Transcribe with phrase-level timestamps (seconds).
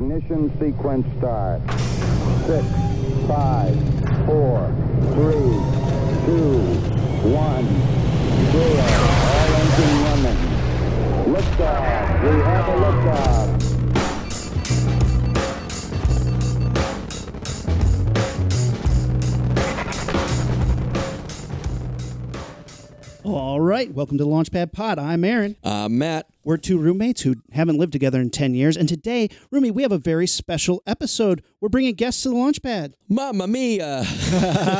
[0.00, 1.60] Ignition sequence start.
[2.46, 2.64] Six,
[3.26, 3.74] five,
[4.26, 4.72] four,
[5.14, 5.50] three,
[6.24, 6.60] two,
[7.34, 7.66] one,
[8.52, 8.86] zero.
[9.26, 10.38] All engine running.
[11.34, 12.06] Liftoff.
[12.22, 13.48] We have a liftoff.
[23.24, 25.00] All right, welcome to the Launchpad Pod.
[25.00, 25.56] I'm Aaron.
[25.64, 28.74] Uh, Matt, We're two roommates who haven't lived together in 10 years.
[28.74, 31.42] And today, Roomy, we have a very special episode.
[31.60, 32.94] We're bringing guests to the Launchpad.
[33.06, 33.98] Mamma Mia.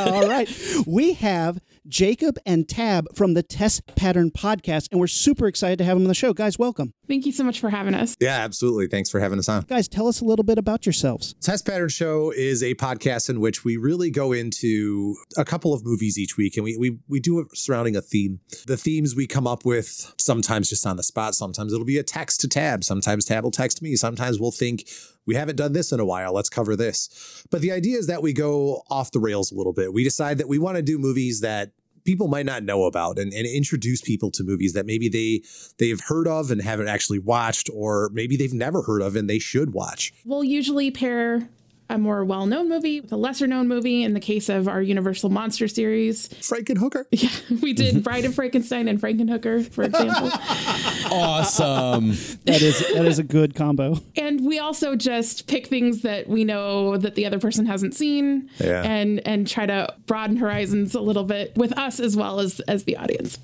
[0.06, 0.51] All right.
[0.87, 5.84] We have Jacob and Tab from the Test Pattern Podcast, and we're super excited to
[5.84, 6.33] have them on the show.
[6.33, 6.92] Guys, welcome.
[7.06, 8.14] Thank you so much for having us.
[8.20, 8.87] Yeah, absolutely.
[8.87, 9.62] Thanks for having us on.
[9.62, 11.34] Guys, tell us a little bit about yourselves.
[11.41, 15.84] Test Pattern Show is a podcast in which we really go into a couple of
[15.84, 18.41] movies each week and we, we, we do it surrounding a theme.
[18.66, 22.03] The themes we come up with sometimes just on the spot, sometimes it'll be a
[22.03, 24.89] text to Tab, sometimes Tab will text me, sometimes we'll think,
[25.27, 27.45] we haven't done this in a while, let's cover this.
[27.51, 29.92] But the idea is that we go off the rails a little bit.
[29.92, 31.73] We decide that we want to do movies that
[32.05, 35.42] people might not know about and, and introduce people to movies that maybe they
[35.78, 39.39] they've heard of and haven't actually watched or maybe they've never heard of and they
[39.39, 41.50] should watch We'll usually pair
[41.91, 44.03] a more well known movie with a lesser known movie.
[44.05, 47.31] In the case of our Universal Monster series, frankenhooker yeah,
[47.62, 50.31] we did Bride of Frankenstein and Frankenhooker, for example.
[51.12, 52.09] awesome.
[52.44, 53.98] That is that is a good combo.
[54.16, 58.48] and we also just pick things that we know that the other person hasn't seen
[58.59, 58.83] Yeah.
[58.83, 62.84] and and try to broaden horizons a little bit with us as well as as
[62.84, 63.39] the audience.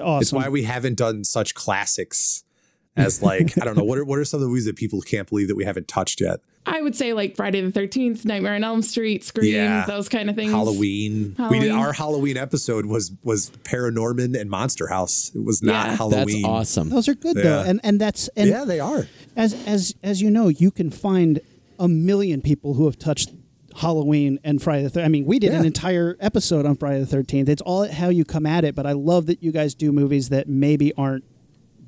[0.00, 0.22] Awesome.
[0.22, 2.44] it's why we haven't done such classics
[2.96, 5.00] as like i don't know what are, what are some of the movies that people
[5.00, 8.54] can't believe that we haven't touched yet I would say like Friday the 13th, Nightmare
[8.54, 9.84] on Elm Street, Scream, Yeah.
[9.84, 10.52] those kind of things.
[10.52, 11.34] halloween.
[11.50, 15.84] we did our halloween episode was was paranorman and monster house it was not Yeah.
[15.86, 16.88] That's halloween That's awesome.
[16.90, 17.64] Those are good though.
[17.66, 21.40] And and that's and yeah they are as as as you know, you can find
[21.80, 23.32] a million people who have touched
[23.76, 25.06] Halloween and Friday the Thirteenth.
[25.06, 27.48] I mean, we did an entire episode on Friday the Thirteenth.
[27.48, 30.28] It's all how you come at it, but I love that you guys do movies
[30.28, 31.24] that maybe aren't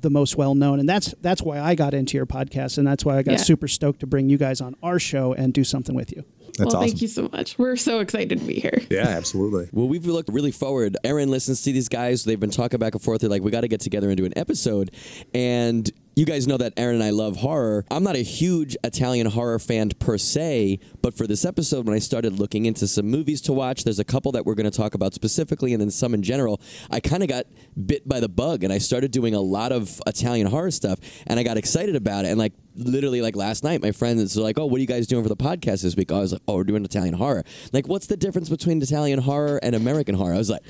[0.05, 3.03] the most well known, and that's that's why I got into your podcast, and that's
[3.03, 3.37] why I got Yeah.
[3.37, 6.23] super stoked to bring you guys on our show and do something with you.
[6.57, 7.57] that's well, awesome thank you so much.
[7.57, 8.81] We're so excited to be here.
[8.89, 10.95] yeah absolutely Well, we've looked really forward.
[11.03, 12.23] Aaron listens to these guys.
[12.23, 13.19] They've been talking back and forth.
[13.21, 14.91] They're like, we got to get together and do an episode.
[15.33, 17.85] And you guys know that Aaron and I love horror.
[17.91, 21.99] I'm not a huge Italian horror fan per se, but for this episode, when I
[21.99, 24.93] started looking into some movies to watch, there's a couple that we're going to talk
[24.93, 26.61] about specifically and then some in general.
[26.89, 27.47] I kind of got
[27.85, 31.37] bit by the bug and I started doing a lot of Italian horror stuff and
[31.37, 32.29] I got excited about it.
[32.29, 35.07] And like, literally, like last night, my friends were like, oh, what are you guys
[35.07, 36.11] doing for the podcast this week?
[36.11, 37.43] I was like, oh, we're doing Italian horror.
[37.71, 40.33] Like, what's the difference between Italian horror and American horror?
[40.33, 40.63] I was like,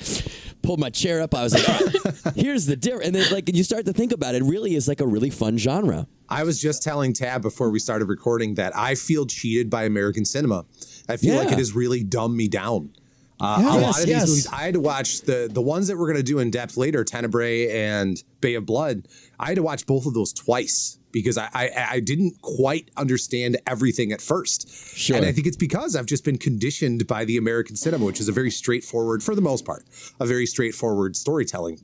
[0.61, 1.33] pulled my chair up.
[1.33, 3.07] I was like, "Ah, here's the difference.
[3.07, 5.29] And then, like, you start to think about it, it really is like a really
[5.35, 6.07] fun genre.
[6.27, 10.25] I was just telling Tab before we started recording that I feel cheated by American
[10.25, 10.65] cinema.
[11.07, 12.93] I feel like it has really dumbed me down.
[13.39, 14.21] Uh, a Yes, lot of yes.
[14.21, 16.49] these movies, I had to watch the the ones that we're going to do in
[16.51, 19.07] depth later, Tenebrae and Bay of Blood.
[19.39, 23.57] I had to watch both of those twice because I I, I didn't quite understand
[23.67, 24.69] everything at first.
[24.95, 25.17] Sure.
[25.17, 28.29] And I think it's because I've just been conditioned by the American cinema, which is
[28.29, 29.83] a very straightforward, for the most part,
[30.19, 31.81] a very straightforward storytelling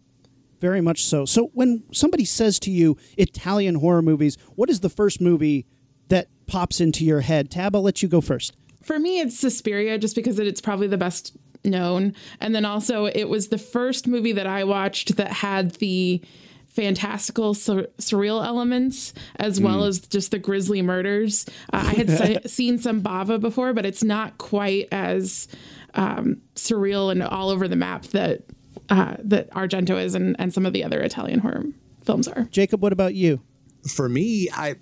[0.62, 1.26] Very much so.
[1.26, 5.66] So when somebody says to you Italian horror movies, what is the first movie
[6.10, 7.50] that pops into your head?
[7.50, 8.56] Tab, I'll let you go first.
[8.84, 11.36] For me, it's Suspiria, just because it's probably the best
[11.66, 12.14] known.
[12.40, 16.22] And then also, it was the first movie that I watched that had the
[16.68, 22.40] fantastical sur- surreal elements as well as just the grisly murders uh, i had se-
[22.46, 25.50] seen some bava before but it's not quite as
[25.96, 28.44] um, surreal and all over the map that
[28.92, 31.64] uh, that argento is and, and some of the other italian horror
[32.04, 33.42] films are Jacob, what about you?
[33.90, 34.76] for me, I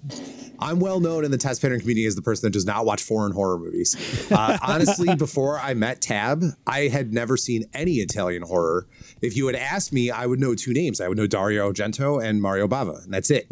[0.60, 3.02] I'm well known in the test pattern community as the person that does not watch
[3.02, 3.96] foreign horror movies.
[4.32, 8.88] Uh, honestly, before I met Tab, I had never seen any Italian horror.
[9.22, 11.00] If you had asked me, I would know two names.
[11.00, 13.48] I would know Dario Argento and Mario Bava, and that's it.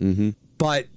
[0.58, 0.88] But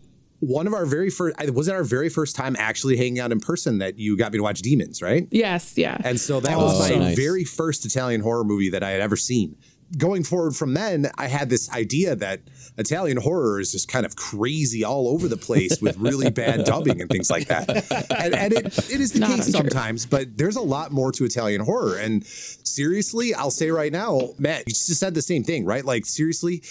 [0.41, 3.31] one of our very first, I- was it our very first time actually hanging out
[3.33, 5.29] in person that you got me to watch Demons, right?
[5.31, 7.17] yes yeah And so that was Oh, my nice.
[7.17, 9.57] very first Italian horror movie that I had ever seen.
[9.99, 12.43] Going forward from then, I had this idea that
[12.79, 17.01] Italian horror is just kind of crazy all over the place with really bad dubbing
[17.01, 17.69] and things like that.
[18.09, 19.69] And, and it, it is the Not case untrue.
[19.69, 21.97] sometimes, but there's a lot more to Italian horror.
[21.97, 25.85] And seriously, I'll say right now, Matt, you just said the same thing, right?
[25.85, 26.63] Like, seriously,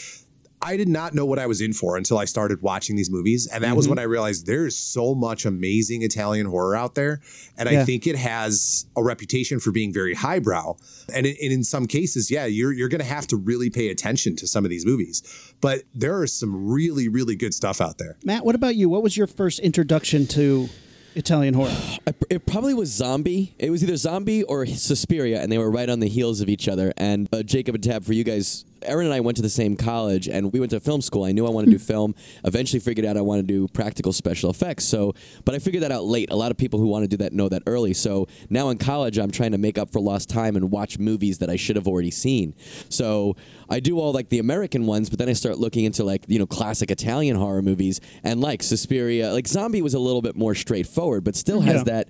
[0.62, 3.48] I did not know what I was in for until I started watching these movies.
[3.48, 3.92] And that was Mm-hmm.
[3.92, 7.22] when I realized there's so much amazing Italian horror out there.
[7.58, 7.82] And Yeah.
[7.82, 10.76] I think it has a reputation for being very highbrow.
[11.14, 13.90] And in, and in some cases, yeah, you're, you're going to have to really pay
[13.90, 15.24] attention to some of these movies.
[15.62, 18.18] But there is some really, really good stuff out there.
[18.26, 18.90] Matt, what about you?
[18.90, 20.68] What was your first introduction to
[21.16, 21.76] Italian horror?
[22.06, 23.56] I, it probably was Zombie.
[23.58, 26.68] It was either Zombie or Suspiria, and they were right on the heels of each
[26.68, 26.94] other.
[26.98, 29.76] And uh, Jacob and Tab, for you guys, Aaron and I went to the same
[29.76, 31.24] college, and we went to film school.
[31.24, 32.16] I knew I wanted to do film.
[32.44, 34.86] Eventually, figured out I wanted to do practical special effects.
[34.86, 35.14] So,
[35.46, 36.32] but I figured that out late.
[36.32, 37.94] A lot of people who want to do that know that early.
[37.94, 41.40] So now in college, I'm trying to make up for lost time and watch movies
[41.40, 42.56] that I should have already seen.
[42.90, 43.36] So
[43.70, 46.40] I do all like the American ones, but then I start looking into like you
[46.40, 49.32] know classic Italian horror movies and like Suspiria.
[49.32, 51.84] Like Zombie was a little bit more straightforward, but still has Yeah.
[51.84, 52.08] that.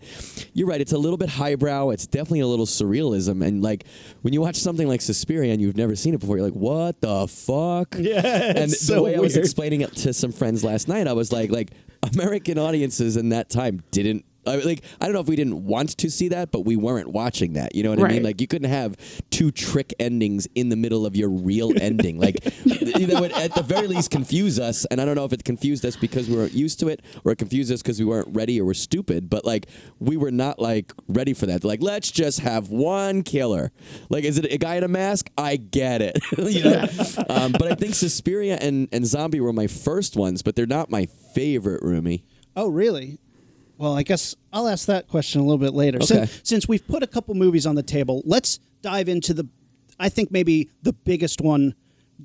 [0.54, 0.80] You're right.
[0.82, 1.90] It's a little bit highbrow.
[1.90, 3.46] It's definitely a little surrealism.
[3.46, 3.86] And like
[4.22, 7.02] when you watch something like Suspiria and you've never seen it before, you're like, what
[7.02, 7.96] the fuck?
[8.00, 11.08] Yeah, And it's the so way I was explaining it to some friends last night,
[11.08, 11.72] I was like, like
[12.14, 14.24] American audiences in that time didn't.
[14.46, 17.10] I like I don't know if we didn't want to see that, but we weren't
[17.10, 17.76] watching that.
[17.76, 18.24] You know what I mean?
[18.24, 18.96] Like you couldn't have
[19.30, 22.20] two trick endings in the middle of your real ending.
[22.20, 24.86] Like that would at the very least confuse us.
[24.86, 27.32] And I don't know if it confused us because we weren't used to it, or
[27.32, 29.30] it confused us because we weren't ready or were stupid.
[29.30, 29.68] But like
[30.00, 31.64] we were not like ready for that.
[31.64, 33.72] Like let's just have one killer.
[34.10, 35.30] Like is it a guy in a mask?
[35.38, 36.18] I get it.
[36.38, 36.88] you know.
[37.30, 40.90] um, but I think Suspiria and and Zombie were my first ones, but they're not
[40.90, 41.84] my favorite.
[41.84, 42.24] Roomy.
[42.56, 43.20] Oh, really?
[43.80, 46.00] Well, I guess I'll ask that question a little bit later.
[46.00, 46.06] Okay.
[46.06, 49.48] Since, since we've put a couple movies on the table, let's dive into the,
[49.98, 51.74] I think maybe the biggest one.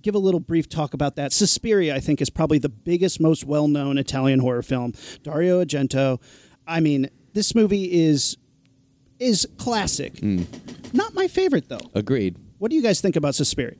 [0.03, 1.33] Give a little brief talk about that.
[1.33, 4.95] Suspiria, I think, is probably the biggest, most well known Italian horror film.
[5.23, 6.21] Dario Argento.
[6.67, 8.37] I mean, this movie is
[9.21, 10.21] is classic.
[10.93, 11.79] Not my favorite though.
[11.95, 12.37] Agreed.
[12.59, 13.77] What do you guys think about Suspiria?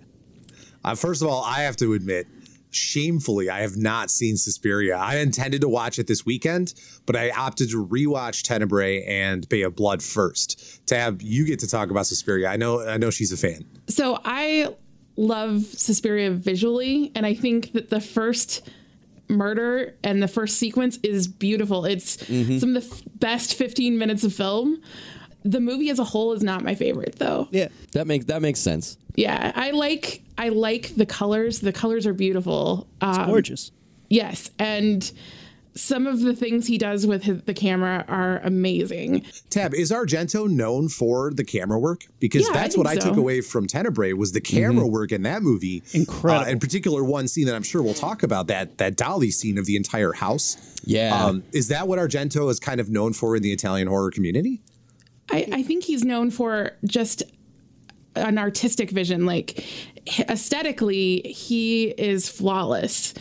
[0.85, 2.29] Uh, first of all, I have to admit,
[2.75, 4.97] shamefully, I have not seen Suspiria.
[4.97, 6.75] I intended to watch it this weekend,
[7.07, 10.87] but I opted to rewatch Tenebrae and Bay of Blood first.
[10.87, 12.49] Tab, you get to talk about Suspiria.
[12.49, 13.65] I know, I know she's a fan.
[13.89, 14.75] So I
[15.17, 18.69] love Suspiria visually, and I think that the first
[19.29, 21.85] murder and the first sequence is beautiful.
[21.85, 22.59] It's mm-hmm.
[22.59, 24.81] some of the f- best 15 minutes of film.
[25.45, 27.49] The movie as a whole is not my favorite though.
[27.51, 27.69] Yeah.
[27.93, 28.97] That makes that makes sense.
[29.17, 31.61] Yeah, I like I like the colors.
[31.61, 32.89] The colors are beautiful.
[33.01, 33.71] Um, Gorgeous.
[34.09, 35.11] yes, and
[35.77, 39.25] some of the things he does with his, the camera are amazing.
[39.51, 42.07] Tab, is Argento known for the camera work?
[42.21, 45.11] Because Yeah, I that's what I think took away from Tenebrae was the camera work
[45.11, 45.83] in that movie.
[45.93, 46.47] Incredible.
[46.47, 49.59] Uh, in particular, one scene that I'm sure we'll talk about that that dolly scene
[49.59, 50.57] of the entire house.
[50.85, 51.13] Yeah.
[51.25, 54.61] Um, is that what Argento is kind of known for in the Italian horror community?
[55.31, 57.25] I, I think he's known for just
[58.17, 59.27] an artistic vision.
[59.27, 59.65] Like
[60.29, 63.15] aesthetically, he is flawless.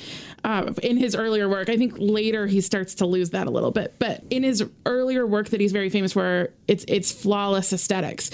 [0.44, 3.72] Uh, in his earlier work, I think later he starts to lose that a little
[3.72, 3.96] bit.
[3.98, 8.30] But in his earlier work that he's very famous for, it's it's flawless aesthetics.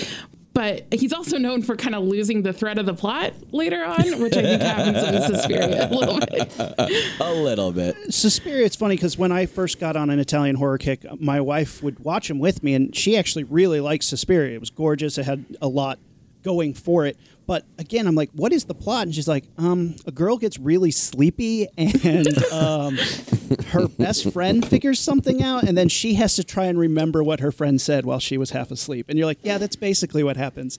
[0.51, 4.19] But he's also known for kind of losing the thread of the plot later on,
[4.19, 6.53] which I think happens in Suspiria a little bit.
[7.21, 7.95] a little bit.
[8.13, 11.81] Suspiria, it's funny because when I first got on an Italian horror kick, my wife
[11.83, 14.55] would watch them with me, and she actually really liked Suspiria.
[14.55, 15.17] It was gorgeous.
[15.17, 15.99] It had a lot
[16.43, 17.17] going for it.
[17.45, 19.03] But again, I'm like, what is the plot?
[19.07, 22.97] And she's like, um, a girl gets really sleepy, and um,
[23.69, 27.39] her best friend figures something out, and then she has to try and remember what
[27.39, 29.07] her friend said while she was half asleep.
[29.09, 30.77] And you're like, yeah, that's basically what happens.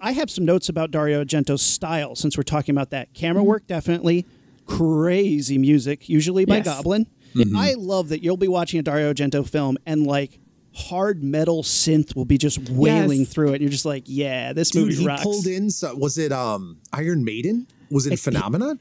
[0.00, 3.12] I have some notes about Dario Argento's style since we're talking about that.
[3.12, 4.24] Camera work, definitely.
[4.66, 6.64] Crazy music, usually by Yes.
[6.66, 7.06] Goblin.
[7.54, 10.38] I love that you'll be watching a Dario Argento film and like
[10.76, 13.28] hard metal synth will be just wailing Yes.
[13.32, 13.60] through it.
[13.62, 15.22] You're just like, yeah, this Dude, movie he rocks.
[15.22, 15.70] pulled in.
[15.70, 17.66] So, was it um Iron Maiden?
[17.90, 18.78] Was it Phenomenon?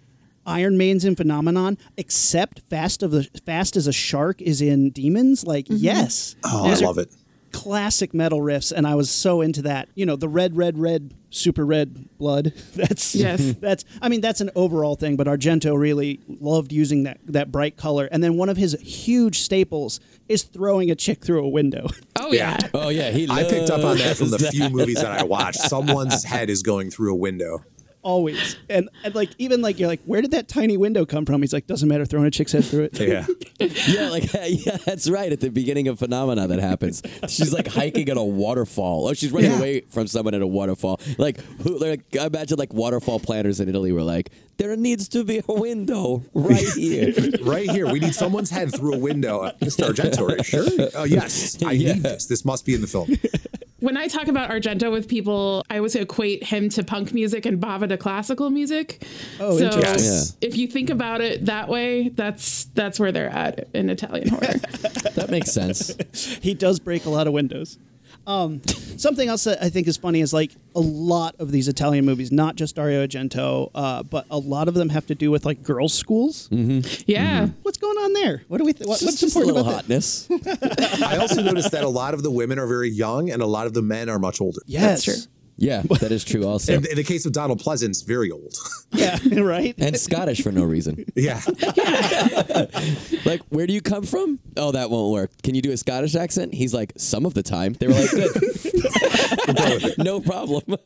[0.48, 5.44] Iron Maiden's in Phenomenon, except Fast of the Fast as a Shark is in Demons.
[5.46, 7.12] Like, yes, Oh, These I are love it.
[7.56, 9.88] Classic metal riffs, and I was so into that.
[9.96, 12.52] You know, the red, red, red, super red blood.
[12.76, 13.54] That's Yes.
[13.60, 13.86] That's.
[14.02, 18.10] I mean, that's an overall thing, but Argento really loved using that that bright color.
[18.12, 21.88] And then one of his huge staples is throwing a chick through a window.
[22.18, 22.58] Oh yeah.
[22.62, 22.70] Yeah.
[22.74, 23.28] Oh yeah, he.
[23.30, 25.60] I picked up on that from the loves few movies that I watched.
[25.60, 27.64] Someone's head is going through a window.
[28.06, 31.42] Always, and, and like even like you're like, where did that tiny window come from?
[31.42, 33.00] He's like, doesn't matter, throwing a chick's head through it.
[33.00, 33.26] Yeah.
[33.88, 35.32] Yeah, like yeah, that's right.
[35.32, 37.02] At the beginning of Phenomena, that happens.
[37.28, 39.08] She's like hiking at a waterfall.
[39.08, 39.58] Oh, she's running Yeah.
[39.58, 41.00] away from someone at a waterfall.
[41.18, 41.78] Like, who?
[41.80, 45.54] Like, I imagine like waterfall planners in Italy were like, there needs to be a
[45.54, 47.14] window right here.
[47.44, 47.90] right here.
[47.92, 49.40] We need someone's head through a window.
[49.42, 49.90] Uh, Mr.
[49.90, 50.90] Argento, are you sure?
[50.96, 51.62] Oh, yes.
[51.64, 51.94] I Yeah.
[51.94, 52.26] need this.
[52.28, 53.16] This must be in the film.
[53.80, 57.62] When I talk about Argento with people, I always equate him to punk music and
[57.62, 59.06] Bava to classical music.
[59.40, 60.38] Oh, so interesting.
[60.42, 60.48] Yeah.
[60.50, 64.42] if you think about it that way, that's that's where they're at in Italian horror.
[65.16, 65.96] That makes sense.
[66.42, 67.78] he does break a lot of windows.
[68.28, 68.62] Um,
[68.98, 72.32] something else that I think is funny is like a lot of these Italian movies,
[72.32, 75.64] not just Dario Argento, uh, but a lot of them have to do with like
[75.64, 76.50] girls' schools.
[77.06, 77.48] yeah.
[77.62, 78.44] What's going on there?
[78.48, 78.74] What do we?
[78.74, 80.28] Th- what, what's Just a important little about that?
[80.50, 81.02] hotness.
[81.04, 83.68] I also noticed that a lot of the women are very young and a lot
[83.68, 84.60] of the men are much older.
[84.66, 85.14] Yes, true.
[85.58, 86.74] Yeah, that is true also.
[86.74, 88.56] In, in the case of Donald Pleasence, very old.
[88.96, 89.76] Yeah, right.
[89.78, 91.04] and Scottish for no reason.
[91.16, 91.42] yeah.
[93.26, 94.40] Like, where do you come from?
[94.56, 95.32] Oh, that won't work.
[95.44, 96.54] Can you do a Scottish accent?
[96.54, 97.74] He's like, some of the time.
[97.74, 99.96] They were like, good.
[99.98, 100.78] no problem.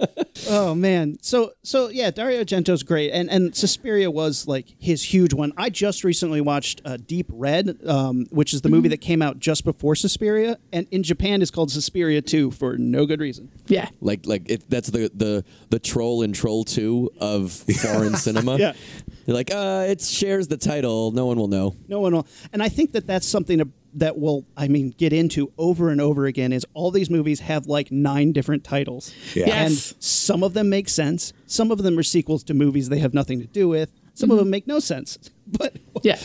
[0.48, 1.18] Oh man.
[1.22, 5.54] So so yeah, Dario Argento's great, and and Suspiria was like his huge one.
[5.58, 9.40] I just recently watched uh, Deep Red, um, which is the movie that came out
[9.40, 13.52] just before Suspiria, and in Japan is called Suspiria Two for no good reason.
[13.68, 13.90] Yeah.
[14.02, 18.58] like, like it, that's the the the troll in Troll Two of foreign cinema.
[18.58, 18.74] Yeah.
[19.26, 21.12] They're like, uh, it shares the title.
[21.12, 21.76] No one will know.
[21.88, 25.14] No one will, and I think that that's something to, that we'll I mean, get
[25.14, 26.52] into over and over again.
[26.52, 29.46] Is all these movies have like nine different titles, Yeah.
[29.48, 31.34] and some of them make sense.
[31.48, 33.92] Some of them are sequels to movies they have nothing to do with.
[34.14, 34.44] Some of mm-hmm.
[34.44, 35.18] them make no sense.
[35.48, 36.20] But Yeah.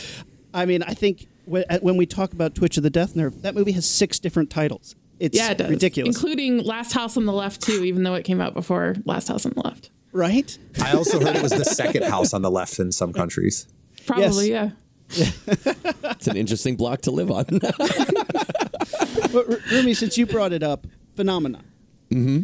[0.53, 3.55] I mean, I think when, when we talk about Twitch of the Death Nerve, that
[3.55, 4.95] movie has six different titles.
[5.19, 5.69] It's Yeah, it does.
[5.69, 9.27] ridiculous, Including Last House on the Left too, even though it came out before Last
[9.29, 9.89] House on the Left.
[10.11, 10.57] right?
[10.83, 13.67] I also heard it was the second house on the left in some countries.
[14.05, 14.71] Probably, yeah.
[16.17, 17.45] It's an interesting block to live on.
[19.31, 21.61] But R- Roomy, since you brought it up, Phenomena.
[22.09, 22.41] Hmm.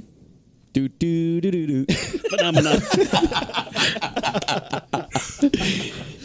[0.73, 1.85] do do do do do.
[2.29, 2.79] Phenomena.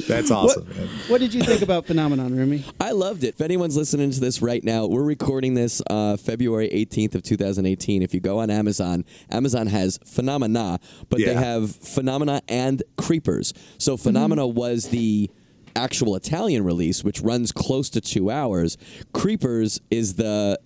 [0.09, 0.69] That's awesome.
[0.69, 0.88] man.
[1.09, 2.64] what did you think about Phenomenon, Roomy?
[2.81, 3.35] I loved it.
[3.35, 8.02] If anyone's listening to this right now, we're recording this uh, February 18th of 2018.
[8.02, 10.78] If you go on Amazon, Amazon has Phenomena,
[11.11, 13.52] but they have Phenomena and Creepers.
[13.78, 15.31] So Phenomena was the
[15.76, 18.76] actual Italian release, which runs close to two hours.
[19.12, 20.59] Creepers is the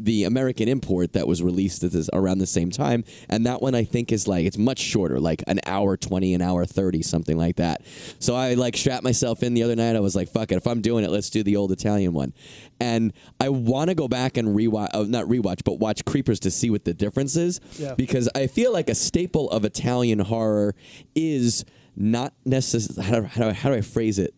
[0.00, 3.74] the American import that was released at this around the same time, and that one
[3.74, 7.36] I think is like it's much shorter, like an hour twenty, an hour thirty, something
[7.36, 7.82] like that.
[8.20, 9.96] So I like strapped myself in the other night.
[9.96, 12.32] I was like, "Fuck it, if I'm doing it, let's do the old Italian one."
[12.78, 16.50] And I want to go back and rewatch, oh, not rewatch, but watch Creepers to
[16.52, 17.94] see what the difference is, Yeah.
[17.96, 20.76] because I feel like a staple of Italian horror
[21.16, 21.64] is
[21.96, 24.32] not necessarily how, how, how do I phrase it?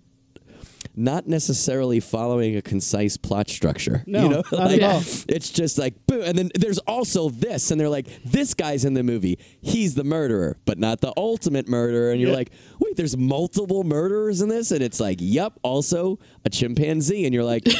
[0.97, 4.02] Not necessarily following a concise plot structure.
[4.06, 4.42] No, you know?
[4.52, 5.02] not Like, at all.
[5.28, 8.94] it's just like boom, and then there's also this, and they're like, this guy's in
[8.94, 12.37] the movie, he's the murderer, but not the ultimate murderer, and you're Yeah.
[12.37, 17.32] like, wait, there's multiple murderers in this, and it's like, yep, also a chimpanzee, and
[17.35, 17.66] you're like,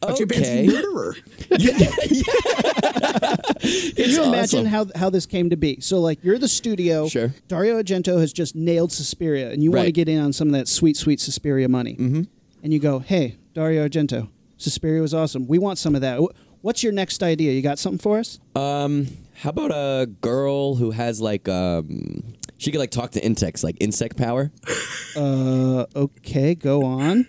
[0.00, 1.16] A chimpanzee okay, murderer.
[1.50, 1.60] Can
[4.10, 5.80] you imagine how how this came to be?
[5.80, 7.08] So, like, you're the studio.
[7.08, 7.32] Sure.
[7.48, 10.54] Dario Argento has just nailed Suspiria, and you want to get in on some of
[10.54, 11.96] that sweet, sweet Suspiria money.
[11.96, 12.22] Mm-hmm.
[12.62, 15.46] And you go, "Hey, Dario Argento, Suspiria was awesome.
[15.46, 16.20] We want some of that.
[16.60, 17.52] What's your next idea?
[17.52, 18.40] You got something for us?
[18.56, 23.62] Um, how about a girl who has like um, she could like talk to insects,
[23.64, 24.50] like insect power.
[25.16, 27.26] Uh, okay, go on.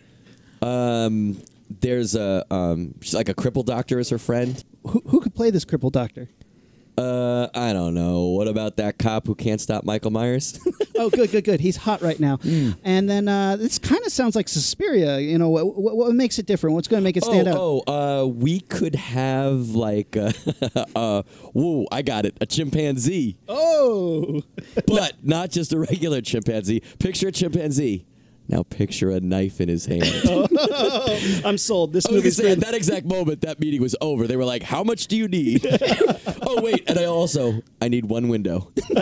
[0.62, 1.42] Um,
[1.80, 4.64] there's a um, she's like a cripple doctor is her friend.
[4.86, 6.28] Who, who could play this cripple doctor?
[7.00, 8.26] Uh, I don't know.
[8.28, 10.60] What about that cop who can't stop Michael Myers?
[11.02, 11.62] Oh, good, good, good.
[11.62, 12.40] He's hot right now.
[12.84, 15.18] And then uh, this kind of sounds like Suspiria.
[15.20, 16.74] You know, what, what, what makes it different?
[16.76, 17.56] What's going to make it stand out?
[17.58, 20.34] oh, oh, uh, we could have like, uh,
[20.98, 21.22] uh,
[21.54, 24.42] whoa, I got it, a chimpanzee, Oh,
[24.88, 26.82] but not just a regular chimpanzee.
[27.00, 28.06] Picture a chimpanzee.
[28.50, 30.04] Now picture a knife in his hand.
[30.32, 31.94] Oh, I'm sold.
[31.94, 32.24] This movie.
[32.28, 34.28] was gonna at that exact moment, that meeting was over.
[34.28, 35.66] They were like, "How much do you need?"
[36.42, 38.72] oh wait, and I also I need one window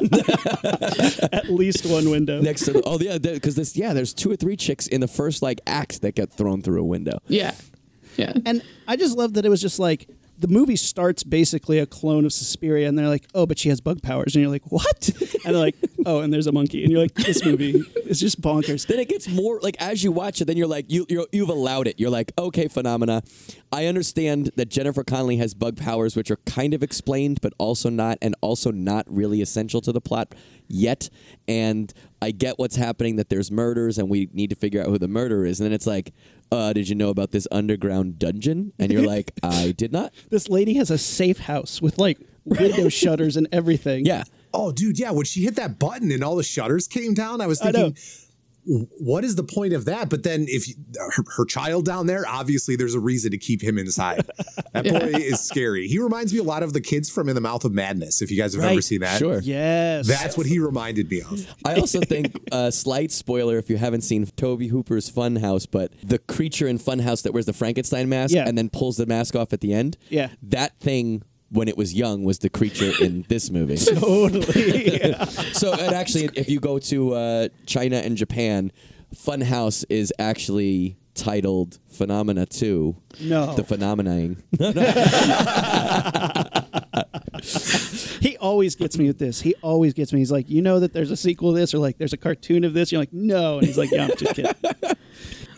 [1.32, 2.42] At least one window.
[2.42, 2.74] next to.
[2.74, 5.62] The, oh yeah, because this yeah, there's two or three chicks in the first like
[5.66, 7.20] act that get thrown through a window.
[7.27, 7.54] Yeah.
[8.18, 8.34] Yeah.
[8.46, 10.08] And I just love that it was just like
[10.39, 13.82] the movie starts basically a clone of Suspiria, and they're like, "Oh, but she has
[13.82, 15.10] bug powers," and you're like, "What?"
[15.46, 15.75] And they're like,
[16.06, 19.08] "Oh, and there's a monkey," and you're like, "This movie is just bonkers." Then it
[19.08, 22.00] gets more like as you watch it, then you're like you you're, you've allowed it.
[22.00, 23.24] You're like, okay, phenomena.
[23.72, 27.89] I understand that Jennifer Connelly has bug powers, which are kind of explained, but also
[27.89, 30.34] not, and also not really essential to the plot
[30.68, 31.10] yet.
[31.48, 34.98] And I get what's happening that there's murders, and we need to figure out who
[34.98, 35.60] the murderer is.
[35.60, 36.14] And then it's like,
[36.52, 38.74] uh, did you know about this underground dungeon?
[38.80, 40.14] And you're like, I did not.
[40.30, 44.06] This lady has a safe house with like window shutters and everything.
[44.06, 44.24] Yeah.
[44.54, 45.12] Oh, dude, yeah.
[45.12, 47.98] When she hit that button and all the shutters came down, I was I thinking,
[48.68, 50.10] what is the point of that?
[50.10, 53.62] But then if you, her, her child down there, obviously there's a reason to keep
[53.64, 54.26] him inside.
[54.74, 55.88] That boy is scary.
[55.88, 58.22] He reminds me a lot of the kids from In the Mouth of Madness.
[58.22, 59.40] If you guys have ever seen that, Sure.
[59.40, 60.08] Yes.
[60.08, 61.48] that's what he reminded me of.
[61.66, 66.20] I also think uh, slight spoiler if you haven't seen Tobe Hooper's Funhouse, but the
[66.20, 68.48] creature in Funhouse that wears the Frankenstein mask Yeah.
[68.48, 69.98] and then pulls the mask off at the end.
[70.10, 70.30] Yeah.
[70.44, 73.77] that thing when it was young was the creature in this movie.
[73.77, 74.98] totally.
[75.00, 75.24] Yeah.
[75.54, 78.72] so and actually, if you go to uh, China and Japan,
[79.16, 82.96] Funhouse is actually titled Phenomena Two.
[83.22, 83.56] No.
[83.56, 84.44] the phenomening.
[88.20, 89.42] He always gets me with this.
[89.42, 90.20] He always gets me.
[90.20, 92.63] He's like, you know that there's a sequel to this, or like there's a cartoon
[92.63, 92.92] of this.
[92.92, 94.51] You're like, no, and he's like, yeah, I'm just kidding.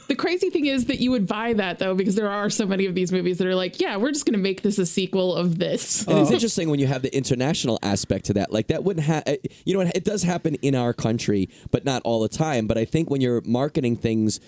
[0.10, 2.88] The crazy thing is that you would buy that though, because there are so many
[2.88, 5.36] of these movies that are like, yeah, we're just going to make this a sequel
[5.36, 6.06] of this.
[6.08, 6.34] And it's oh.
[6.34, 8.51] interesting when you have the international aspect to that.
[8.51, 12.01] Like that wouldn't have, eh, you know, it does happen in our country, but not
[12.06, 12.66] all the time.
[12.66, 14.39] But I think when you're marketing things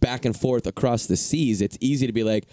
[0.00, 2.46] back and forth across the seas, it's easy to be like,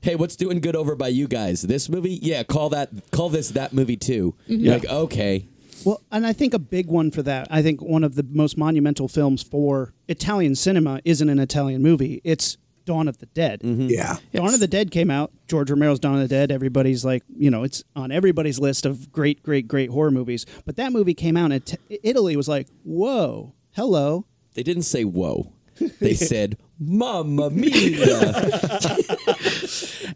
[0.00, 1.60] "Hey, what's doing good over by you guys?
[1.62, 2.18] This movie?
[2.22, 5.46] Yeah, call that, call this that movie too." You're like, okay,
[5.84, 8.56] Well, and I think a big one for that, I think one of the most
[8.58, 12.20] monumental films for Italian cinema isn't an Italian movie.
[12.24, 13.60] It's Dawn of the Dead.
[13.60, 13.88] Mm-hmm.
[13.90, 14.16] Yeah.
[14.34, 15.32] Dawn of the Dead came out.
[15.48, 16.52] George Romero's Dawn of the Dead.
[16.52, 20.44] Everybody's like, you know, it's on everybody's list of great, great, great horror movies.
[20.66, 24.26] But that movie came out, and It- Italy was like, whoa, hello.
[24.54, 25.52] they didn't say whoa,
[26.00, 27.72] they said "Mamma mia."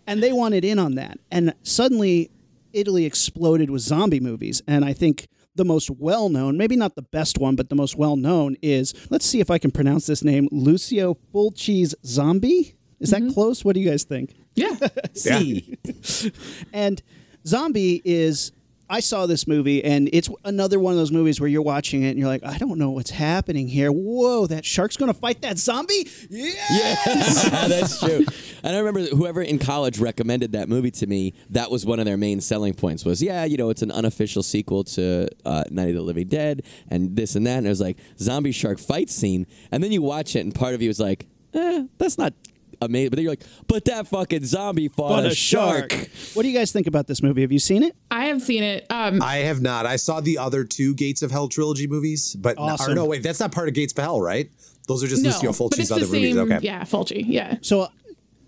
[0.07, 1.19] and they wanted in on that.
[1.31, 2.31] And suddenly,
[2.73, 4.63] Italy exploded with zombie movies.
[4.67, 7.97] And I think the most well known, maybe not the best one, but the most
[7.97, 12.75] well known is let's see if I can pronounce this name Lucio Fulci's Zombie.
[13.01, 13.33] Is that mm-hmm.
[13.33, 13.65] close?
[13.65, 14.35] What do you guys think?
[14.55, 14.77] Yeah.
[15.13, 15.77] See,
[16.73, 17.03] And
[17.47, 18.53] Zombie is.
[18.91, 22.11] I saw this movie, and it's another one of those movies where you're watching it
[22.11, 23.93] and you're like, I don't know what's happening here.
[23.93, 26.09] Whoa, that shark's going to fight that zombie?
[26.31, 26.97] Yeah.
[27.05, 28.25] That's true.
[28.63, 31.35] And I remember whoever in college recommended that movie to me.
[31.51, 33.05] That was one of their main selling points.
[33.05, 36.63] Was yeah, you know, it's an unofficial sequel to uh, Night of the Living Dead
[36.89, 37.59] and this and that.
[37.59, 39.47] And it was like zombie shark fight scene.
[39.71, 42.33] And then you watch it, and part of you is like, eh, that's not
[42.81, 43.11] amazing.
[43.11, 45.93] But then you're like, but that fucking zombie fought, What a, shark.
[46.35, 47.43] What do you guys think about this movie?
[47.43, 47.97] Have you seen it?
[48.11, 48.87] I have seen it.
[48.91, 49.87] Um, I have not.
[49.87, 52.93] I saw the other two Gates of Hell trilogy movies, but Awesome.
[52.93, 54.51] or no, wait, that's not part of Gates of Hell, right?
[54.87, 56.37] Those are just no, Lucio but it's Fulci's the other same.
[56.37, 56.37] movies.
[56.57, 56.59] Okay.
[56.65, 57.25] Yeah, Fulci.
[57.27, 57.57] Yeah.
[57.61, 57.89] So, uh,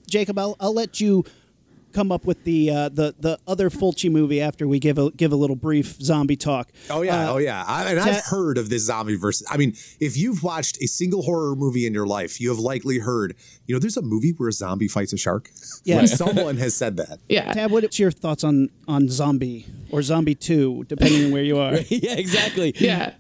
[0.09, 1.25] Jacob, I'll, I'll let you
[1.93, 5.33] come up with the uh, the the other Fulci movie after we give a give
[5.33, 6.71] a little brief zombie talk.
[6.89, 7.65] Oh yeah, Uh, oh yeah.
[7.67, 9.47] I, and I've heard of this zombie versus.
[9.51, 12.99] I mean, if you've watched a single horror movie in your life, you have likely
[12.99, 13.35] heard.
[13.67, 15.51] You know, there's a movie where a zombie fights a shark.
[15.85, 15.97] Yeah.
[16.01, 17.19] Like, someone has said that.
[17.29, 17.53] Yeah.
[17.53, 21.75] Tab, what's your thoughts on on Zombie or Zombie Two, depending on where you are?
[21.89, 22.73] yeah, exactly.
[22.79, 23.15] Yeah.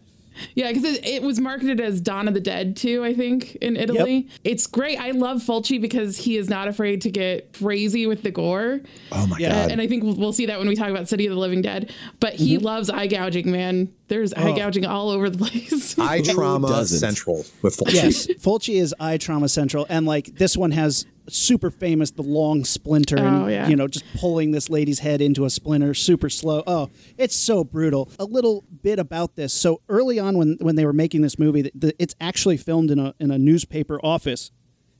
[0.54, 3.76] Yeah, because it, it was marketed as Dawn of the Dead too, I think, in
[3.76, 4.28] Italy.
[4.44, 4.98] It's great.
[4.98, 8.80] I love Fulci because he is not afraid to get crazy with the gore.
[9.12, 9.50] Oh my Yeah.
[9.50, 9.72] god.
[9.72, 11.62] And I think we'll, we'll see that when we talk about City of the Living
[11.62, 11.92] Dead.
[12.20, 12.64] But he Mm-hmm.
[12.64, 13.92] loves eye gouging, man.
[14.10, 14.42] There's Oh.
[14.42, 15.98] eye gouging all over the place.
[15.98, 17.94] Eye trauma central with Fulci.
[17.94, 22.64] Yes, Fulci is eye trauma central, and like this one has super famous the long
[22.64, 23.68] splinter, Oh, and yeah.
[23.68, 26.62] you know just pulling this lady's head into a splinter, super slow.
[26.66, 28.10] Oh, it's so brutal.
[28.18, 29.54] A little bit about this.
[29.54, 32.90] So early on, when when they were making this movie, the, the, it's actually filmed
[32.90, 34.50] in a in a newspaper office,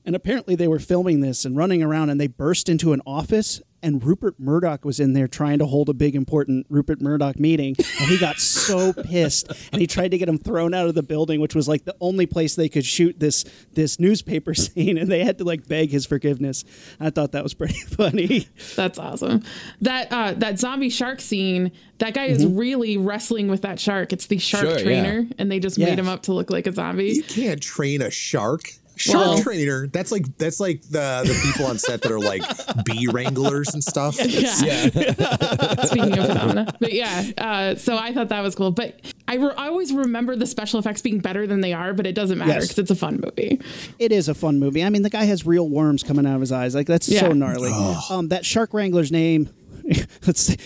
[0.05, 3.61] and apparently they were filming this and running around, and they burst into an office.
[3.83, 7.75] And Rupert Murdoch was in there trying to hold a big important Rupert Murdoch meeting,
[7.79, 11.03] and he got so pissed, and he tried to get him thrown out of the
[11.03, 15.11] building, which was like the only place they could shoot this this newspaper scene, and
[15.11, 16.64] they had to like beg his forgiveness.
[17.01, 18.49] I thought that was pretty funny.
[18.77, 19.43] That's awesome.
[19.81, 21.73] That uh, that zombie shark scene.
[21.99, 24.12] That guy is really wrestling with that shark.
[24.14, 24.83] It's the shark Sure, yeah.
[24.83, 25.90] trainer, and they just Yes.
[25.90, 27.11] made him up to look like a zombie.
[27.12, 28.62] You can't train a shark.
[29.01, 29.87] Shark Well- trainer.
[29.87, 32.43] That's like that's like the the people on set that are like
[32.85, 34.17] bee wranglers and stuff.
[34.19, 34.51] Yeah.
[34.63, 35.85] Yeah.
[35.85, 38.71] Speaking of phenomena, but yeah, uh, so I thought that was cool.
[38.71, 42.07] But I, re- I always remember the special effects being better than they are, but
[42.07, 42.65] it doesn't matter Yes.
[42.65, 43.61] because it's a fun movie.
[43.99, 44.85] It is a fun movie.
[44.85, 46.75] I mean, the guy has real worms coming out of his eyes.
[46.75, 47.21] Like that's Yeah.
[47.21, 47.73] so gnarly.
[48.11, 49.49] Um, that shark wrangler's name.
[50.26, 50.57] Let's say,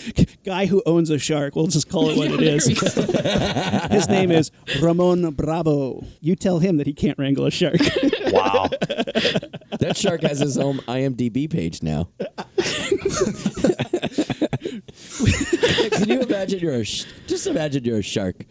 [0.45, 1.57] guy who owns a shark.
[1.57, 2.67] We'll just call it what it is.
[3.91, 6.05] His name is Ramon Bravo.
[6.21, 7.77] You tell him that he can't wrangle a shark.
[8.33, 8.69] Wow.
[9.81, 12.09] That shark has his own IMDb page now.
[15.91, 18.45] Can you imagine you're a sh- just imagine you're a shark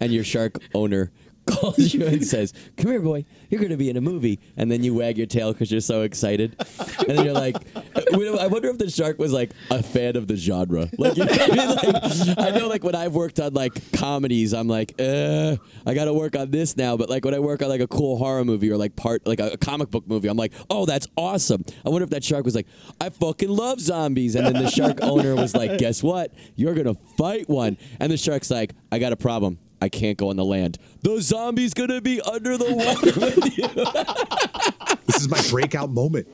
[0.00, 1.12] and your shark owner
[1.50, 3.24] calls you and says, "Come here, boy.
[3.48, 5.80] You're going to be in a movie." And then you wag your tail because you're
[5.80, 6.56] so excited,
[6.98, 10.36] and then you're like, I wonder if the shark was like a fan of the
[10.36, 10.88] genre.
[10.98, 11.66] Like, you know I mean?
[11.66, 16.06] Like, I know, like when I've worked on like comedies, I'm like, uh, I got
[16.06, 16.96] to work on this now.
[16.96, 19.40] But like when I work on like a cool horror movie or like part like
[19.40, 21.64] a, a comic book movie, I'm like, oh, that's awesome.
[21.84, 22.66] I wonder if that shark was like,
[23.00, 26.32] I fucking love zombies, and then the shark owner was like, guess what?
[26.56, 29.58] You're gonna fight one, and the shark's like, I got a problem.
[29.80, 30.78] I can't go on the land.
[31.02, 34.96] The zombie's gonna be under the water with you.
[35.06, 36.28] This is my breakout moment.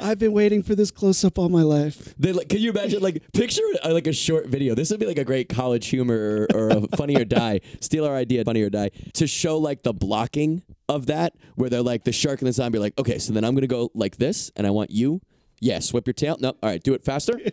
[0.00, 2.14] I've been waiting for this close up all my life.
[2.18, 3.02] They, like, can you imagine?
[3.02, 4.74] Like, picture uh, like a short video.
[4.74, 7.60] This would be like a great college humor or, or a Funny or Die.
[7.80, 11.82] Steal our idea, Funny or Die, to show like the blocking of that, where they're
[11.82, 12.78] like the shark and the zombie.
[12.78, 15.20] are Like, okay, so then I'm gonna go like this, and I want you.
[15.64, 16.36] Yes, whip your tail.
[16.40, 17.32] No, all right, do it faster.
[17.38, 17.50] They're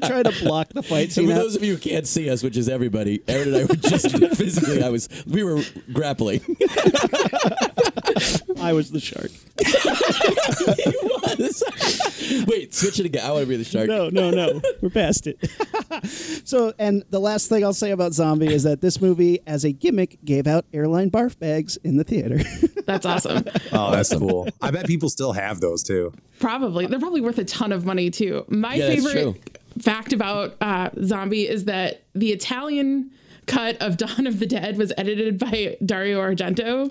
[0.00, 1.28] trying to block the fight So scene.
[1.28, 1.38] for out.
[1.42, 4.10] those of you who can't see us, which is everybody, Aaron and I were just
[4.36, 6.40] physically, I was, we were grappling.
[8.60, 9.30] I was the shark.
[12.48, 13.24] Wait, switch it again.
[13.24, 13.86] I want to be the shark.
[13.88, 14.60] No, no, no.
[14.80, 15.38] We're past it.
[16.46, 19.70] so, and the last thing I'll say about Zombie is that this movie, as a
[19.72, 22.40] gimmick, gave out airline barf bags in the theater.
[22.86, 23.44] That's awesome.
[23.72, 24.48] Oh, that's cool.
[24.60, 25.99] I bet people still have those too.
[26.38, 26.86] Probably.
[26.86, 28.44] They're probably worth a ton of money too.
[28.48, 33.10] My Yeah, favorite fact about uh, Zombie is that the Italian
[33.46, 36.90] cut of Dawn of the Dead was edited by Dario Argento.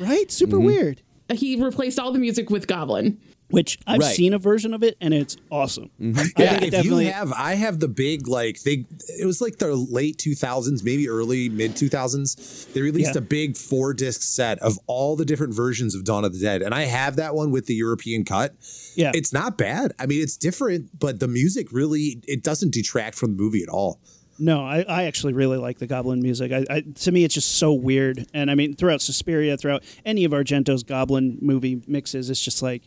[0.00, 0.30] right?
[0.30, 0.66] Super Mm-hmm.
[0.66, 1.02] weird.
[1.32, 3.18] He replaced all the music with Goblin.
[3.48, 4.16] Which I've Right.
[4.16, 5.90] seen a version of it and it's awesome.
[6.00, 6.18] Mm-hmm.
[6.18, 8.84] I Yeah, think it if definitely you have, I have the big like they.
[9.20, 12.66] It was like the late two thousands, maybe early mid two thousands.
[12.74, 13.18] They released Yeah.
[13.18, 16.60] a big four disc set of all the different versions of Dawn of the Dead,
[16.62, 18.54] and I have that one with the European cut.
[18.96, 19.12] Yeah.
[19.14, 19.92] it's not bad.
[19.98, 23.68] I mean, it's different, but the music really it doesn't detract from the movie at
[23.68, 24.00] all.
[24.38, 26.52] No, I, I actually really like the Goblin music.
[26.52, 28.26] I, I, to me, it's just so weird.
[28.34, 32.82] And I mean, throughout Suspiria, throughout any of Argento's Goblin movie mixes, it's just like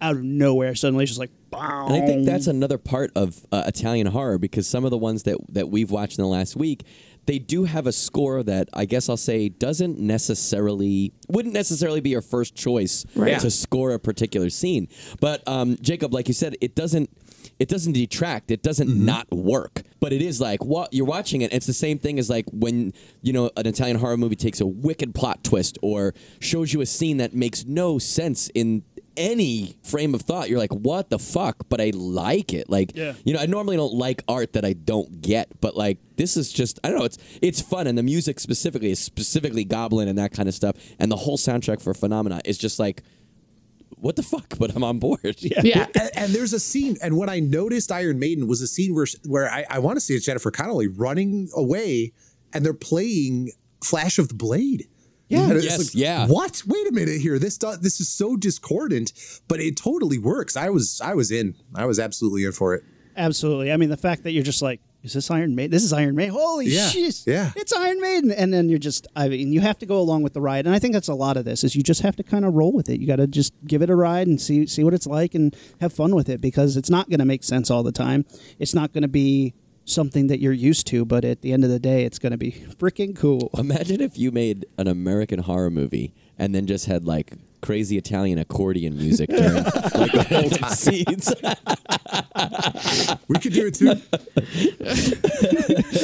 [0.00, 0.74] out of nowhere.
[0.74, 1.86] Suddenly, it's just like, bow.
[1.86, 5.22] And I think that's another part of uh, Italian horror because some of the ones
[5.24, 6.84] that that we've watched in the last week,
[7.26, 12.10] they do have a score that I guess I'll say doesn't necessarily wouldn't necessarily be
[12.10, 13.38] your first choice Right.
[13.40, 14.88] to score a particular scene.
[15.20, 17.10] But um, Jacob, like you said, it doesn't
[17.58, 18.50] it doesn't detract.
[18.50, 19.82] It doesn't not work.
[20.00, 21.52] But it is like what you're watching it.
[21.52, 24.66] It's the same thing as like when you know an Italian horror movie takes a
[24.66, 28.82] wicked plot twist or shows you a scene that makes no sense in
[29.16, 30.48] any frame of thought.
[30.48, 31.56] You're like, what the fuck?
[31.68, 32.68] But I like it.
[32.68, 33.14] Like, Yeah.
[33.24, 36.52] you know, I normally don't like art that I don't get, but like this is
[36.52, 37.04] just I don't know.
[37.04, 40.76] It's it's fun, and the music specifically is specifically Goblin and that kind of stuff,
[40.98, 43.02] and the whole soundtrack for Phenomena is just like.
[43.96, 44.54] What the fuck?
[44.58, 45.36] But I'm on board.
[45.38, 45.60] Yeah.
[45.64, 45.86] Yeah.
[45.98, 49.06] and, and there's a scene, and what I noticed Iron Maiden was a scene where
[49.26, 52.12] where I, I want to see it's Jennifer Connelly running away,
[52.52, 54.88] and they're playing Flash of the Blade.
[55.28, 55.44] Yeah.
[55.44, 56.26] And it's Yes, yeah.
[56.26, 56.62] What?
[56.66, 57.38] Wait a minute here.
[57.38, 59.12] This do, this is so discordant,
[59.48, 60.56] but it totally works.
[60.56, 61.54] I was I was in.
[61.74, 62.82] I was absolutely in for it.
[63.16, 63.72] Absolutely.
[63.72, 65.70] I mean, the fact that you're just like, is this Iron Maiden?
[65.70, 66.34] This is Iron Maiden.
[66.34, 67.22] Holy Yeah, shit.
[67.26, 67.52] yeah.
[67.54, 68.32] It's Iron Maiden.
[68.32, 70.66] And then you're just, I mean, you have to go along with the ride.
[70.66, 72.54] And I think that's a lot of this is you just have to kind of
[72.54, 72.98] roll with it.
[73.00, 75.54] You got to just give it a ride and see, see what it's like and
[75.80, 78.24] have fun with it because it's not going to make sense all the time.
[78.58, 81.70] It's not going to be something that you're used to, but at the end of
[81.70, 83.50] the day, it's going to be freaking cool.
[83.58, 88.38] Imagine if you made an American horror movie and then just had like crazy Italian
[88.38, 91.32] accordion music during like the whole scenes.
[93.28, 93.94] We could do it too.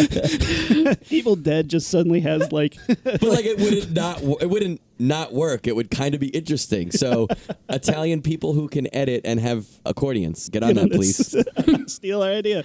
[1.10, 5.66] Evil Dead just suddenly has like, but like it wouldn't not it wouldn't not work.
[5.66, 6.90] It would kind of be interesting.
[6.90, 7.28] So
[7.68, 11.34] Italian people who can edit and have accordions, get on that, please.
[11.92, 12.64] steal our idea.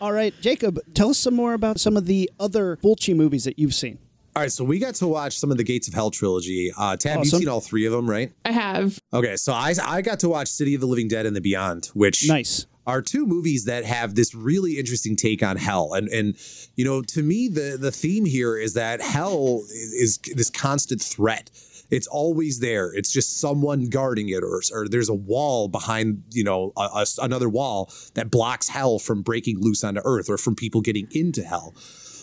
[0.00, 3.58] All right, Jacob, tell us some more about some of the other Fulci movies that
[3.58, 3.98] you've seen.
[4.36, 6.72] all right, so we got to watch some of the Gates of Hell trilogy.
[6.76, 7.24] Uh, Tab, Awesome.
[7.24, 8.32] you've seen all three of them, right?
[8.44, 8.98] I have.
[9.12, 11.86] Okay, so I I got to watch City of the Living Dead and the Beyond,
[11.94, 12.66] which Nice.
[12.86, 15.92] Are two movies that have this really interesting take on hell.
[15.94, 16.36] And and
[16.76, 21.00] you know, to me, the the theme here is that hell is, is this constant
[21.02, 21.50] threat.
[21.90, 22.90] It's always there.
[22.94, 27.22] It's just someone guarding it, or, or there's a wall behind, you know, a, a-
[27.22, 31.42] another wall that blocks hell from breaking loose onto Earth, or from people getting into
[31.42, 31.74] hell.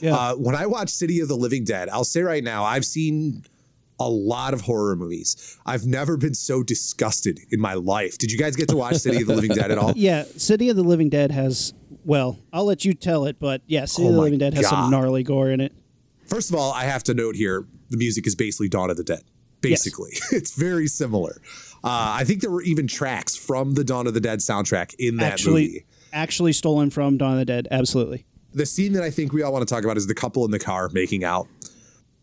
[0.02, 0.16] Yeah.
[0.16, 3.44] Uh, when I watch City of the Living Dead, I'll say right now, I've seen
[4.00, 5.58] a lot of horror movies.
[5.66, 8.18] I've never been so disgusted in my life.
[8.18, 9.94] Did you guys get to watch City of the Living Dead at all?
[10.00, 11.74] Yeah, City of the Living Dead has.
[12.06, 14.68] Well, I'll let you tell it, but yeah, City Oh of the Living Dead has
[14.70, 15.74] some gnarly gore in it.
[16.28, 19.04] First of all, I have to note here the music is basically Dawn of the
[19.04, 19.24] Dead.
[19.62, 21.42] Basically, it's very similar.
[21.84, 25.18] Uh, I think there were even tracks from the Dawn of the Dead soundtrack in
[25.18, 25.86] that actually, movie.
[26.14, 27.68] actually stolen from Dawn of the Dead.
[27.72, 28.26] Absolutely.
[28.54, 30.52] The scene that I think we all want to talk about is the couple in
[30.52, 31.48] the car making out.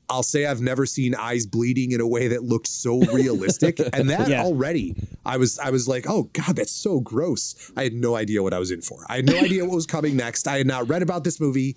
[0.08, 3.78] I'll say I've never seen eyes bleeding in a way that looked so realistic.
[3.92, 4.42] and that Yeah.
[4.42, 7.54] already, I was I was like, oh God, that's so gross.
[7.76, 9.04] I had no idea what I was in for.
[9.08, 10.46] I had no idea what was coming next.
[10.46, 11.76] I had not read about this movie.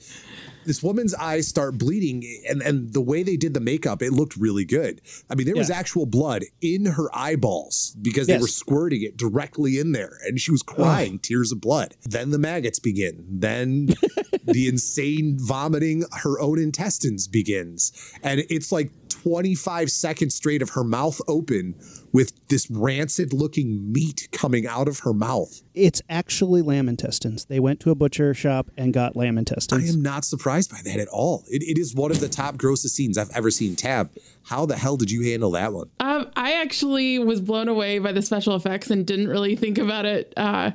[0.65, 4.35] This woman's eyes start bleeding, and, and the way they did the makeup, it looked
[4.35, 5.01] really good.
[5.29, 9.79] I mean, there was actual blood in her eyeballs because they were squirting it directly
[9.79, 11.95] in there, and she was crying tears of blood.
[12.03, 13.25] Then the maggots begin.
[13.27, 13.87] Then
[14.53, 17.91] the insane vomiting her own intestines begins.
[18.23, 21.75] And it's like 25 seconds straight of her mouth open
[22.11, 25.61] with this rancid looking meat coming out of her mouth.
[25.73, 27.45] It's actually lamb intestines.
[27.45, 29.83] They went to a butcher shop and got lamb intestines.
[29.83, 31.43] I am not surprised by that at all.
[31.47, 33.75] It, it is one of the top grossest scenes I've ever seen.
[33.75, 34.11] Tab,
[34.43, 35.89] how the hell did you handle that one?
[35.99, 40.05] Um, I actually was blown away by the special effects and didn't really think about
[40.05, 40.71] it uh,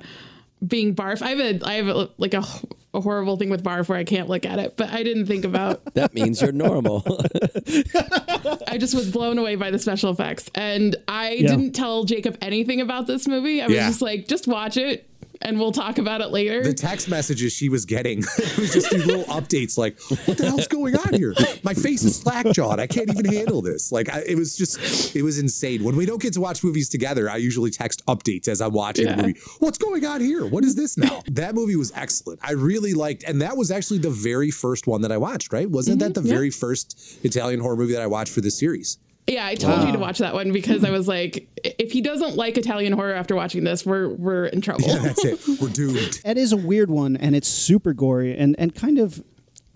[0.66, 1.22] being barf.
[1.22, 2.44] I have a, I have a, like a,
[2.94, 5.44] a horrible thing with barf where I can't look at it, but I didn't think
[5.44, 5.82] about.
[5.94, 7.04] That means you're normal.
[8.66, 11.48] I just was blown away by the special effects, and I Yeah.
[11.48, 13.62] didn't tell Jacob anything about this movie.
[13.62, 13.88] I was Yeah.
[13.88, 15.08] just like, just watch it,
[15.42, 16.62] and we'll talk about it later.
[16.62, 20.46] The text messages she was getting it was just these little updates like, what the
[20.46, 21.34] hell's going on here?
[21.62, 22.80] My face is slack jawed.
[22.80, 23.92] I can't even handle this.
[23.92, 25.84] Like, I, it was just, it was insane.
[25.84, 29.06] When we don't get to watch movies together, I usually text updates as I'm watching
[29.06, 29.16] Yeah.
[29.16, 29.40] the movie.
[29.58, 30.46] What's going on here?
[30.46, 31.22] What is this now?
[31.30, 32.40] that movie was excellent.
[32.42, 35.68] I really liked, and that was actually the very first one that I watched, right?
[35.68, 36.22] Wasn't that mm-hmm.
[36.22, 36.34] the yeah.
[36.34, 38.98] very first Italian horror movie that I watched for this series?
[39.26, 42.36] Yeah, I told you to watch that one because I was like, if he doesn't
[42.36, 44.86] like Italian horror after watching this, we're we're in trouble.
[44.86, 45.40] Yeah, That's it.
[45.60, 46.20] We're doomed.
[46.24, 49.24] It is a weird one, and it's super gory and and kind of,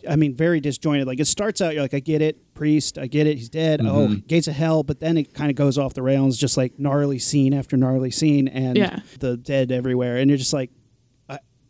[0.08, 1.06] I mean, very disjointed.
[1.06, 3.80] Like it starts out, you're like, I get it, priest, I get it, he's dead.
[3.80, 4.14] Oh, mm-hmm.
[4.26, 7.18] gates of hell, but then it kind of goes off the rails, just like gnarly
[7.18, 9.00] scene after gnarly scene, and Yeah.
[9.18, 10.77] the dead everywhere, and you're just like, I,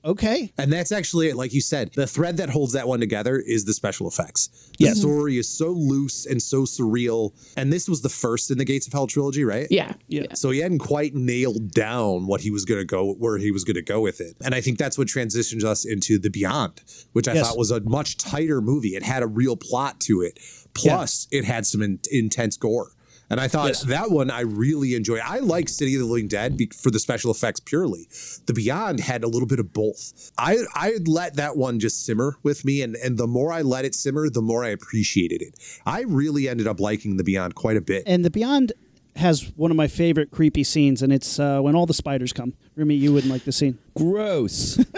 [0.08, 1.36] okay, And that's actually it.
[1.36, 4.48] Like you said, the thread that holds that one together is the special effects.
[4.78, 4.98] The Yes.
[5.00, 7.32] story is so loose and so surreal.
[7.56, 9.66] And this was the first in the Gates of Hell trilogy, right?
[9.70, 10.34] yeah, Yeah.
[10.34, 13.64] So he hadn't quite nailed down what he was going to go, where he was
[13.64, 14.34] going to go with it.
[14.44, 16.80] And I think that's what transitions us into The Beyond,
[17.12, 17.46] which I Yes.
[17.48, 18.94] thought was a much tighter movie.
[18.96, 20.38] It had a real plot to it.
[20.74, 22.92] Plus, it had some in- intense gore.
[23.30, 23.82] And I thought Yes.
[23.84, 25.20] that one I really enjoyed.
[25.24, 28.08] I like City of the Living Dead be- for the special effects purely.
[28.46, 30.30] The Beyond had a little bit of both.
[30.38, 33.84] I I let that one just simmer with me, and and the more I let
[33.84, 35.54] it simmer, the more I appreciated it.
[35.84, 38.02] I really ended up liking The Beyond quite a bit.
[38.06, 38.72] and the Beyond
[39.18, 42.54] has one of my favorite creepy scenes, and it's uh, when all the spiders come.
[42.76, 43.78] Remy, you wouldn't like the scene.
[43.96, 44.78] Gross.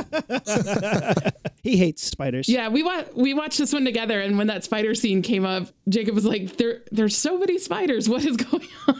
[1.62, 2.48] He hates spiders.
[2.48, 2.68] yeah.
[2.70, 6.14] We wa- we watched this one together, and when that spider scene came up, Jacob
[6.14, 8.08] was like, "There, there's so many spiders.
[8.08, 8.96] What is going on?"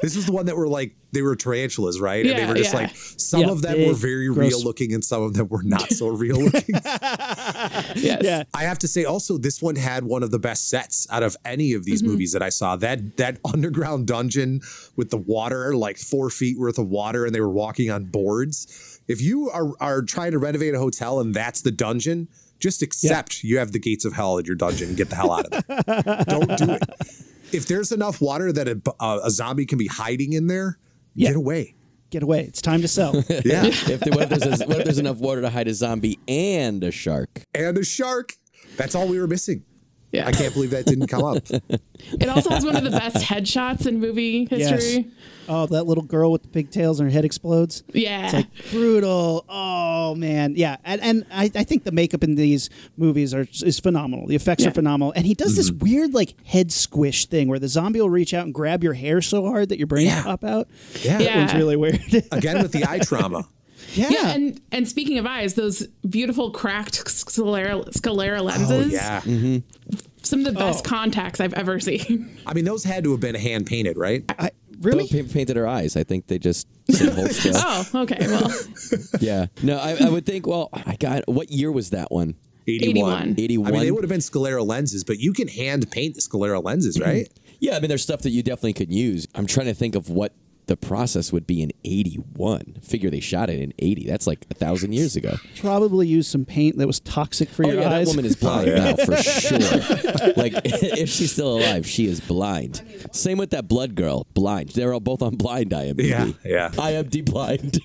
[0.00, 2.24] This was the one that were like they were tarantulas, right?
[2.24, 2.80] and they were just yeah.
[2.80, 4.52] like some Yeah, of them were very gross.
[4.52, 6.74] real looking, and some of them were not so real looking.
[6.74, 8.20] yes.
[8.22, 8.44] Yeah.
[8.54, 11.36] I have to say also this one had one of the best sets out of
[11.44, 12.12] any of these mm-hmm.
[12.12, 12.76] movies that I saw.
[12.76, 14.60] That that underground dungeon
[14.96, 19.00] with the water, like four feet worth of water, and they were walking on boards.
[19.08, 22.28] If you are are trying to renovate a hotel and that's the dungeon,
[22.60, 25.32] just accept you have the gates of hell in your dungeon and get the hell
[25.32, 26.24] out of there.
[26.28, 26.82] Don't do it.
[27.52, 30.78] If there's enough water that a, a, uh, a zombie can be hiding in there,
[31.14, 31.28] Yeah.
[31.28, 31.74] get away.
[32.10, 32.40] Get away.
[32.42, 33.14] It's time to sell.
[33.44, 33.64] Yeah.
[33.66, 36.18] if, there, what, if there's a, what if there's enough water to hide a zombie
[36.28, 37.42] and a shark?
[37.54, 38.34] and a shark.
[38.76, 39.64] That's all we were missing.
[40.12, 40.26] Yeah.
[40.26, 41.38] I can't believe that didn't come up.
[42.20, 44.92] It also has one of the best headshots in movie history.
[44.92, 45.04] yes.
[45.42, 45.54] History.
[45.54, 47.82] Oh, that little girl with the pigtails and her head explodes.
[47.92, 48.24] Yeah.
[48.24, 49.44] It's like brutal.
[49.48, 53.78] Oh man, yeah, and and I, I think the makeup in these movies are is
[53.80, 54.26] phenomenal.
[54.26, 54.70] The effects Yeah.
[54.70, 55.84] are phenomenal, and he does this Mm-hmm.
[55.84, 59.20] weird like head squish thing where the zombie will reach out and grab your hair
[59.22, 60.22] so hard that your brain Yeah.
[60.22, 60.68] pop out.
[61.02, 61.18] Yeah.
[61.18, 62.00] That one's really weird.
[62.32, 63.46] Again with the eye trauma.
[63.94, 68.70] yeah, yeah, and and speaking of eyes, those beautiful cracked sclera, sclera lenses.
[68.70, 69.58] Oh yeah.
[70.24, 70.88] Some of the best Oh.
[70.88, 72.38] contacts I've ever seen.
[72.46, 74.24] I mean, those had to have been hand painted, right?
[74.38, 75.06] I, They really.
[75.06, 75.96] don't painted her eyes.
[75.96, 77.54] I think they just said hold still.
[77.56, 78.18] oh, okay.
[78.20, 78.50] Well,
[79.20, 79.46] Yeah.
[79.62, 80.46] No, I, I would think.
[80.46, 81.26] Well, I got.
[81.28, 82.34] What year was that one?
[82.68, 83.34] 81.
[83.38, 83.66] 81.
[83.66, 86.60] I mean, they would have been sclera lenses, but you can hand paint the sclera
[86.60, 87.08] lenses, mm-hmm.
[87.08, 87.28] right?
[87.60, 89.26] Yeah, I mean, there's stuff that you definitely could use.
[89.34, 90.32] I'm trying to think of what
[90.66, 92.76] the process would be in 81.
[92.82, 94.06] Figure they shot it in 80.
[94.06, 95.36] That's like a thousand years ago.
[95.60, 98.06] Probably used some paint that was toxic for Oh your yeah, eyes.
[98.06, 99.58] that woman is blind now for sure.
[100.36, 102.82] like if she's still alive, she is blind.
[103.12, 104.70] Same with that blood girl, blind.
[104.70, 106.08] They're all both on blind IMDb.
[106.08, 106.68] Yeah, yeah.
[106.70, 107.78] IMDb blind.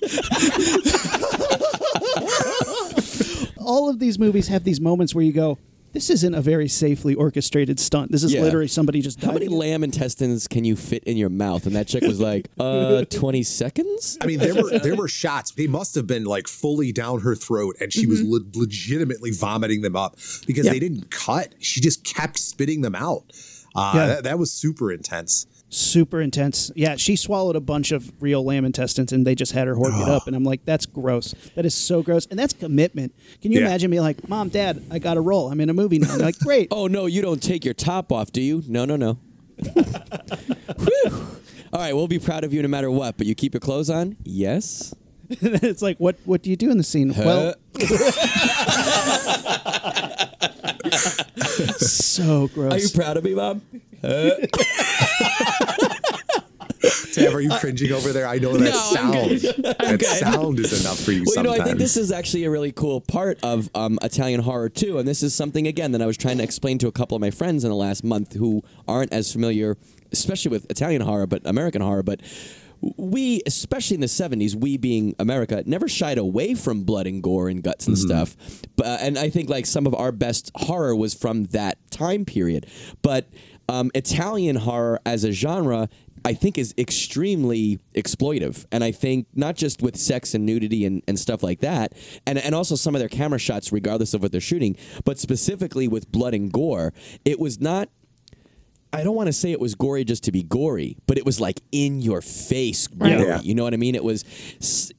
[3.60, 5.58] All of these movies have these moments where you go,
[5.92, 8.12] this isn't a very safely orchestrated stunt.
[8.12, 8.42] This is Yeah.
[8.42, 9.34] literally somebody just How died.
[9.40, 11.66] many lamb intestines can you fit in your mouth?
[11.66, 14.18] And that chick was like, uh, 20 seconds?
[14.20, 15.52] I mean, there were there were shots.
[15.52, 19.82] They must have been like fully down her throat, and she was le- legitimately vomiting
[19.82, 20.72] them up because Yeah.
[20.72, 21.54] they didn't cut.
[21.58, 23.24] She just kept spitting them out.
[23.74, 24.06] Uh, Yeah.
[24.06, 25.46] that, that was super intense.
[25.70, 26.70] Super intense.
[26.74, 30.00] Yeah, she swallowed a bunch of real lamb intestines and they just had her hork
[30.02, 30.26] it up.
[30.26, 31.34] And I'm like, that's gross.
[31.56, 32.24] That is so gross.
[32.26, 33.14] And that's commitment.
[33.42, 33.66] Can you Yeah.
[33.66, 35.50] imagine me like, Mom, Dad, I got a role.
[35.52, 36.10] I'm in a movie now.
[36.12, 36.68] And they're like, great.
[36.72, 38.62] Oh, no, you don't take your top off, do you?
[38.66, 39.18] No, no, no.
[39.74, 41.26] Whew.
[41.72, 43.90] All right, we'll be proud of you no matter what, but you keep your clothes
[43.90, 44.16] on?
[44.24, 44.94] Yes.
[45.30, 47.12] it's like, what what do you do in the scene?
[47.14, 47.54] Well,
[51.76, 52.72] so gross.
[52.72, 53.34] Are you proud of me,
[54.02, 54.30] Mom?
[57.12, 58.26] Tab, are you cringing over there?
[58.28, 59.40] I know that No, I'm sound.
[59.40, 59.56] good.
[60.00, 61.60] That sound is enough for you Well, you know, sometimes.
[61.60, 65.08] I think this is actually a really cool part of um, Italian horror too, and
[65.08, 67.30] this is something again that I was trying to explain to a couple of my
[67.32, 69.76] friends in the last month who aren't as familiar,
[70.12, 72.04] especially with Italian horror, but American horror.
[72.04, 72.20] But
[72.96, 77.48] we, especially in the '70s, we being America, never shied away from blood and gore
[77.48, 78.06] and guts and Mm-hmm.
[78.06, 78.36] stuff.
[78.76, 82.68] But and I think like some of our best horror was from that time period.
[83.02, 83.28] But
[83.68, 85.88] um, Italian horror as a genre
[86.24, 88.66] I think is extremely exploitive.
[88.72, 91.92] And I think not just with sex and nudity and, and stuff like that,
[92.26, 95.88] and, and also some of their camera shots, regardless of what they're shooting, but specifically
[95.88, 96.92] with blood and gore,
[97.24, 97.88] it was not.
[98.92, 101.40] I don't want to say it was gory just to be gory, but it was
[101.40, 103.10] like in your face gory.
[103.10, 103.40] Yeah.
[103.42, 103.94] You know what I mean?
[103.94, 104.24] It was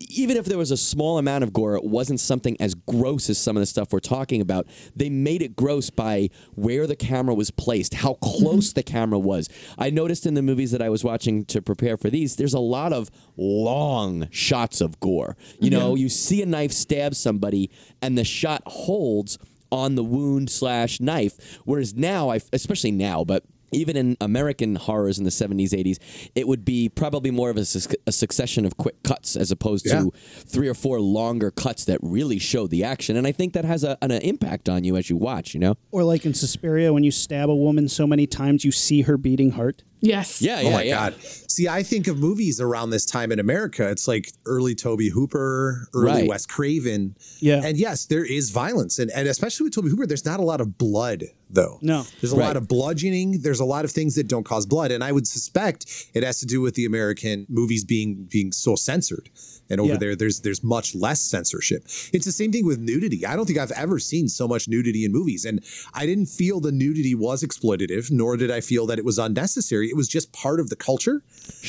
[0.10, 3.38] even if there was a small amount of gore, it wasn't something as gross as
[3.38, 4.68] some of the stuff we're talking about.
[4.96, 8.44] They made it gross by where the camera was placed, how mm-hmm.
[8.44, 9.50] close the camera was.
[9.78, 12.60] I noticed in the movies that I was watching to prepare for these, there's a
[12.60, 15.36] lot of long shots of gore.
[15.60, 17.72] You know, you see a knife stab somebody,
[18.02, 19.38] and the shot holds
[19.72, 21.60] on the wound slash knife.
[21.66, 25.98] Whereas now, I especially now, but even in American horrors in the 70s, 80s,
[26.36, 29.86] it would be probably more of a, suc- a succession of quick cuts as opposed
[29.86, 30.02] Yeah.
[30.02, 30.12] to
[30.46, 33.16] three or four longer cuts that really show the action.
[33.16, 35.76] And I think that has a, an impact on you as you watch, you know?
[35.92, 39.18] or like in Suspiria, when you stab a woman so many times, you see her
[39.18, 39.84] beating heart.
[40.02, 40.42] Yes.
[40.42, 41.16] Yeah, Oh my god!
[41.22, 43.90] See, I think of movies around this time in America.
[43.90, 46.28] It's like early Tobe Hooper, early Right.
[46.30, 47.16] Wes Craven.
[47.40, 47.62] Yeah.
[47.64, 50.62] and yes, there is violence, and and especially with Tobe Hooper, there's not a lot
[50.62, 51.80] of blood though.
[51.82, 52.06] No.
[52.22, 52.46] there's a Right.
[52.48, 53.42] lot of bludgeoning.
[53.42, 56.40] There's a lot of things that don't cause blood, and I would suspect it has
[56.40, 59.30] to do with the American movies being being so censored.
[59.70, 59.98] And over Yeah.
[59.98, 61.84] there, there's there's much less censorship.
[62.14, 63.26] It's the same thing with nudity.
[63.26, 66.60] I don't think I've ever seen so much nudity in movies, and I didn't feel
[66.60, 69.90] the nudity was exploitative, nor did I feel that it was unnecessary.
[69.90, 71.22] It was just part of the culture,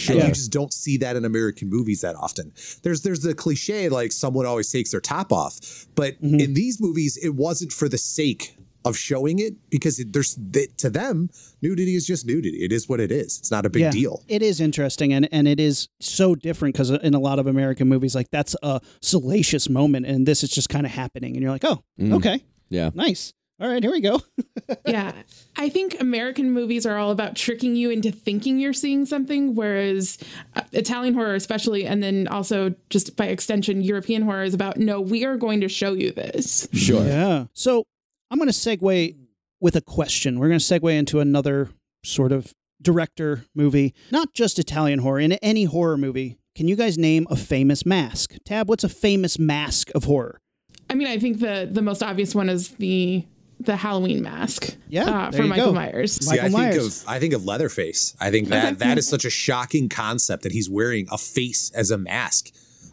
[0.08, 2.52] and you just don't see that in American movies that often.
[2.82, 5.58] There's there's the cliche like someone always takes their top off,
[5.94, 6.40] but Mm-hmm.
[6.40, 10.66] in these movies, it wasn't for the sake of showing it because it, there's they,
[10.78, 11.28] to them
[11.62, 12.58] nudity is just nudity.
[12.64, 13.38] It is what it is.
[13.38, 14.22] It's not a big deal.
[14.28, 17.88] It is interesting, and and it is so different because in a lot of American
[17.88, 21.52] movies, like that's a salacious moment, and this is just kind of happening, and you're
[21.52, 22.14] like, oh, Mm.
[22.14, 22.90] okay, Yeah.
[22.94, 24.22] nice, all right, here we go.
[24.86, 25.12] yeah.
[25.56, 30.16] I think American movies are all about tricking you into thinking you're seeing something, whereas
[30.56, 34.98] uh, Italian horror, especially, and then also just by extension, European horror is about no,
[35.02, 36.66] we are going to show you this.
[36.72, 37.04] Sure.
[37.04, 37.44] Yeah.
[37.52, 37.84] So
[38.30, 39.16] I'm going to segue
[39.60, 40.38] with a question.
[40.38, 41.70] We're going to segue into another
[42.04, 46.38] sort of director movie, not just Italian horror, in any horror movie.
[46.54, 48.34] Can you guys name a famous mask?
[48.44, 50.40] Tab, what's a famous mask of horror?
[50.88, 53.24] I mean, I think the the most obvious one is the
[53.60, 54.74] the Halloween mask.
[54.88, 55.72] Yeah, uh, for Michael go.
[55.72, 56.14] Myers.
[56.14, 58.16] See, Michael I think of I think of Leatherface.
[58.20, 61.90] I think that that is such a shocking concept that he's wearing a face as
[61.90, 62.50] a mask.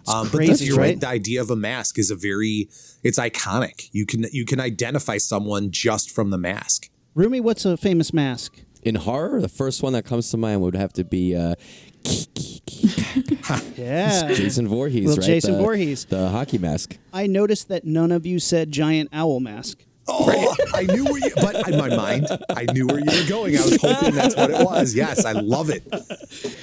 [0.08, 0.84] Um, but that's crazy, you're right.
[0.84, 1.00] right?
[1.00, 2.70] The idea of a mask is a very
[3.04, 3.90] it's iconic.
[3.92, 6.90] You can you can identify someone just from the mask.
[7.16, 8.62] Roomy, what's a famous mask?
[8.84, 11.56] In horror, the first one that comes to mind would have to be uh,
[13.76, 14.32] Yeah.
[14.34, 15.28] Jason Voorhees, Little right?
[15.28, 16.06] Jason the, Voorhees.
[16.06, 16.98] The hockey mask.
[17.14, 19.84] I noticed that none of you said giant owl mask.
[20.10, 23.58] Oh, I knew where you, but in my mind, I knew where you were going.
[23.58, 24.96] I was hoping that's what it was.
[24.96, 25.84] Yes, I love it.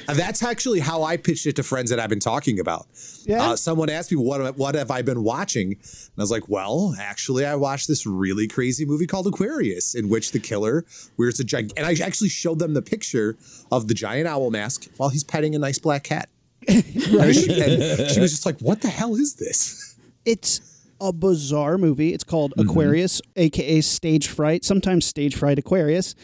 [0.08, 2.86] And that's actually how I pitched it to friends that I've been talking about.
[3.24, 3.42] Yeah?
[3.42, 5.72] Uh, someone asked me, what, what have I been watching?
[5.72, 10.08] And I was like, well, actually, I watched this really crazy movie called Aquarius, in
[10.08, 10.84] which the killer
[11.16, 13.36] wears a giant, and I actually showed them the picture
[13.70, 16.28] of the giant owl mask while he's petting a nice black cat.
[16.68, 19.96] she, and she was just like, what the hell is this?
[20.24, 22.12] It's a bizarre movie.
[22.12, 22.68] It's called mm-hmm.
[22.68, 26.14] Aquarius, aka Stage Fright, sometimes Stage Fright Aquarius.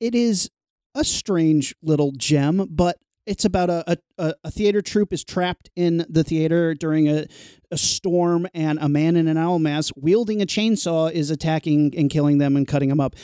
[0.00, 0.50] It is
[0.94, 6.04] a strange little gem, but it's about a, a, a theater troupe is trapped in
[6.08, 7.26] the theater during a,
[7.70, 12.10] a storm, and a man in an owl mask wielding a chainsaw is attacking and
[12.10, 13.14] killing them and cutting them up.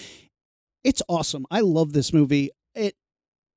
[0.83, 1.47] It's awesome.
[1.51, 2.51] I love this movie.
[2.75, 2.95] It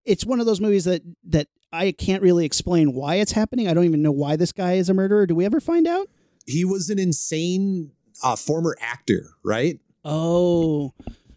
[0.05, 3.67] it's one of those movies that that I can't really explain why it's happening.
[3.67, 5.25] I don't even know why this guy is a murderer.
[5.25, 6.07] Do we ever find out?
[6.45, 7.91] He was an insane
[8.23, 9.79] uh, former actor, right?
[10.05, 10.93] Oh,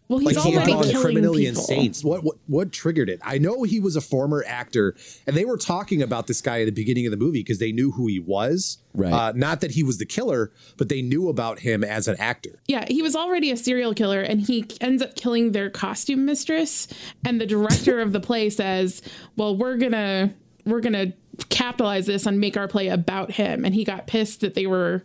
[0.09, 1.59] Well, he's like he had already gone killing criminally people.
[1.61, 1.93] insane.
[2.09, 3.19] What, what what triggered it?
[3.23, 6.65] I know he was a former actor, and they were talking about this guy at
[6.65, 8.77] the beginning of the movie because they knew who he was.
[8.93, 9.11] Right.
[9.13, 12.61] Uh, not that he was the killer, but they knew about him as an actor.
[12.67, 16.87] Yeah, he was already a serial killer and he ends up killing their costume mistress
[17.25, 19.01] and the director of the play says,
[19.35, 20.33] "Well, we're going to
[20.69, 21.13] we're going to
[21.49, 25.03] capitalize this and make our play about him." And he got pissed that they were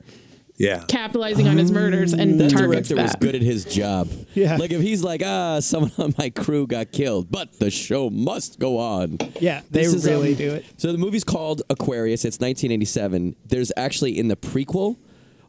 [0.58, 0.84] Yeah.
[0.86, 4.08] capitalizing on his murders and That targets director was good at his job.
[4.34, 4.56] Yeah.
[4.58, 8.58] Like if he's like, ah, someone on my crew got killed, but the show must
[8.58, 9.18] go on.
[9.40, 10.64] yeah, they This is, really um, do it.
[10.76, 12.24] So the movie's called Aquarius.
[12.24, 13.34] It's 1987.
[13.46, 14.96] There's actually in the prequel,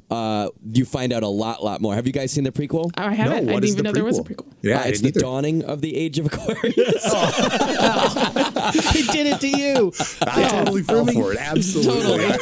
[0.09, 1.95] uh, you find out a lot, lot more.
[1.95, 2.91] Have you guys seen the prequel?
[2.97, 3.45] Oh, I haven't.
[3.47, 4.45] No, I didn't even the know there was a prequel?
[4.45, 4.53] prequel.
[4.61, 5.19] Yeah, Uh, it's the either.
[5.21, 6.73] dawning of the age of Aquarius.
[8.93, 9.91] he did it to you.
[10.21, 11.39] I totally fell Rooming- for it.
[11.39, 12.25] Absolutely.
[12.25, 12.37] I,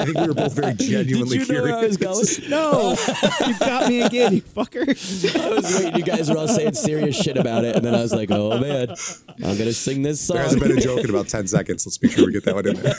[0.00, 2.38] I think we were both very genuinely Did you know where I was curious.
[2.38, 2.50] going?
[2.50, 2.96] No,
[3.46, 4.86] you got me again, you fucker.
[5.36, 5.96] I was waiting.
[5.98, 8.58] You guys were all saying serious shit about it, and then I was like, "Oh
[8.58, 8.88] man,
[9.44, 10.36] I'm gonna sing this song.
[10.36, 11.84] There hasn't been a joke in about 10 seconds.
[11.86, 12.94] Let's make sure we get that one in there.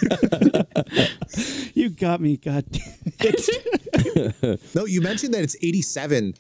[1.74, 2.38] You got me.
[2.38, 2.84] God damn
[3.20, 3.89] it.
[4.76, 6.34] No, you mentioned that it's 87.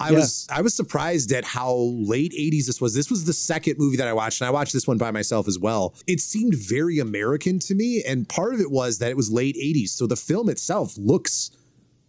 [0.00, 0.18] I Yeah.
[0.18, 2.94] was I was surprised at how late 80s this was.
[2.94, 5.46] This was the second movie that I watched, and I watched this one by myself
[5.46, 5.94] as well.
[6.06, 9.56] It seemed very American to me, and part of it was that it was late
[9.56, 9.90] 80s.
[9.90, 11.50] So the film itself looks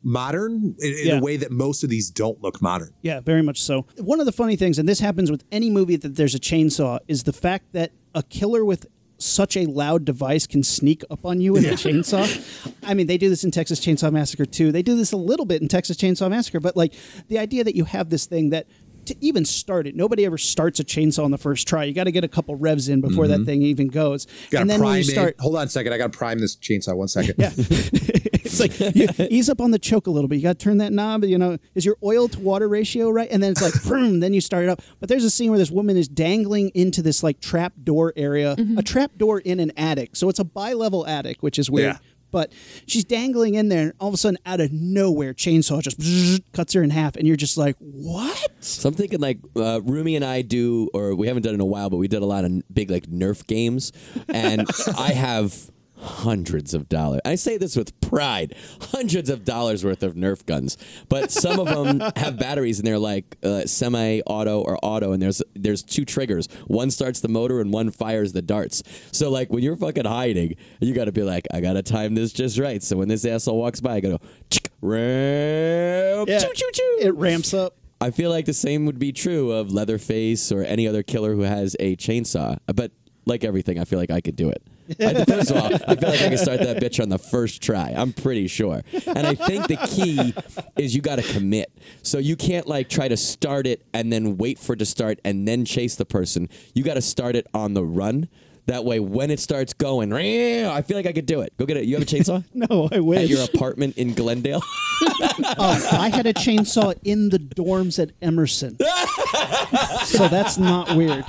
[0.03, 1.17] modern in, in Yeah.
[1.19, 2.91] a way that most of these don't look modern.
[3.01, 3.85] Yeah, very much so.
[3.97, 6.99] One of the funny things, and this happens with any movie that there's a chainsaw,
[7.07, 8.85] is the fact that a killer with
[9.17, 12.73] such a loud device can sneak up on you with a chainsaw.
[12.83, 14.71] I mean, they do this in Texas Chainsaw Massacre too.
[14.71, 16.93] They do this a little bit in Texas Chainsaw Massacre, but like
[17.27, 18.67] the idea that you have this thing that
[19.05, 21.83] to even start it, nobody ever starts a chainsaw on the first try.
[21.83, 23.45] You got to get a couple revs in before that mm-hmm.
[23.45, 24.25] thing even goes.
[24.49, 25.39] Got and then when you start, it.
[25.39, 25.93] Hold on a second.
[25.93, 26.95] I got to prime this chainsaw.
[26.95, 27.35] One second.
[27.37, 27.51] yeah.
[28.59, 30.37] it's like you ease up on the choke a little bit.
[30.37, 31.23] You got to turn that knob.
[31.23, 33.29] You know, is your oil to water ratio right?
[33.31, 34.81] And then it's like, boom, then you start it up.
[34.99, 38.55] But there's a scene where this woman is dangling into this like trap door area,
[38.77, 40.15] a trap door in an attic.
[40.15, 41.93] So it's a bi-level attic, which is weird.
[41.93, 41.99] Yeah.
[42.31, 42.51] But
[42.85, 46.41] she's dangling in there, and all of a sudden, out of nowhere, chainsaw just bzzz,
[46.51, 50.17] cuts her in half, and you're just like, "What?" So I'm thinking like uh, Roomy
[50.17, 52.25] and I do, or we haven't done it in a while, but we did a
[52.25, 53.93] lot of big like Nerf games,
[54.27, 57.21] and I have hundreds of dollars.
[57.25, 58.55] I say this with pride,
[58.91, 60.77] hundreds of dollars worth of Nerf guns.
[61.09, 65.41] But some of them have batteries, and they're like uh, semi-auto or auto, and there's
[65.53, 66.47] there's two triggers.
[66.67, 68.83] One starts the motor, and one fires the darts.
[69.11, 72.31] So like when you're fucking hiding, you got to be like, I gotta time this
[72.33, 72.81] just right.
[72.83, 76.39] So when this asshole walks by, I gotta go, "Chick, ram, Yeah.
[76.39, 76.97] choo choo choo.
[77.01, 77.75] It ramps up.
[78.01, 81.41] I feel like the same would be true of Leatherface or any other killer who
[81.41, 82.57] has a chainsaw.
[82.67, 82.91] But
[83.25, 84.61] like everything, I feel like I could do it.
[84.99, 87.61] I, first of all, I feel like I can start that bitch on the first
[87.61, 87.93] try.
[87.95, 88.81] I'm pretty sure.
[89.07, 90.33] And I think the key
[90.77, 91.71] is you got to commit.
[92.03, 95.19] So you can't like try to start it and then wait for it to start
[95.25, 96.49] and then chase the person.
[96.73, 98.29] You got to start it on the run.
[98.67, 101.55] That way, when it starts going, I feel like I could do it.
[101.57, 101.85] Go get it.
[101.85, 103.29] You have a chainsaw No, I at wish.
[103.29, 104.55] your apartment in Glendale.
[104.55, 104.63] Um,
[105.59, 108.75] I had a chainsaw in the dorms at Emerson.
[110.05, 111.23] so that's not weird.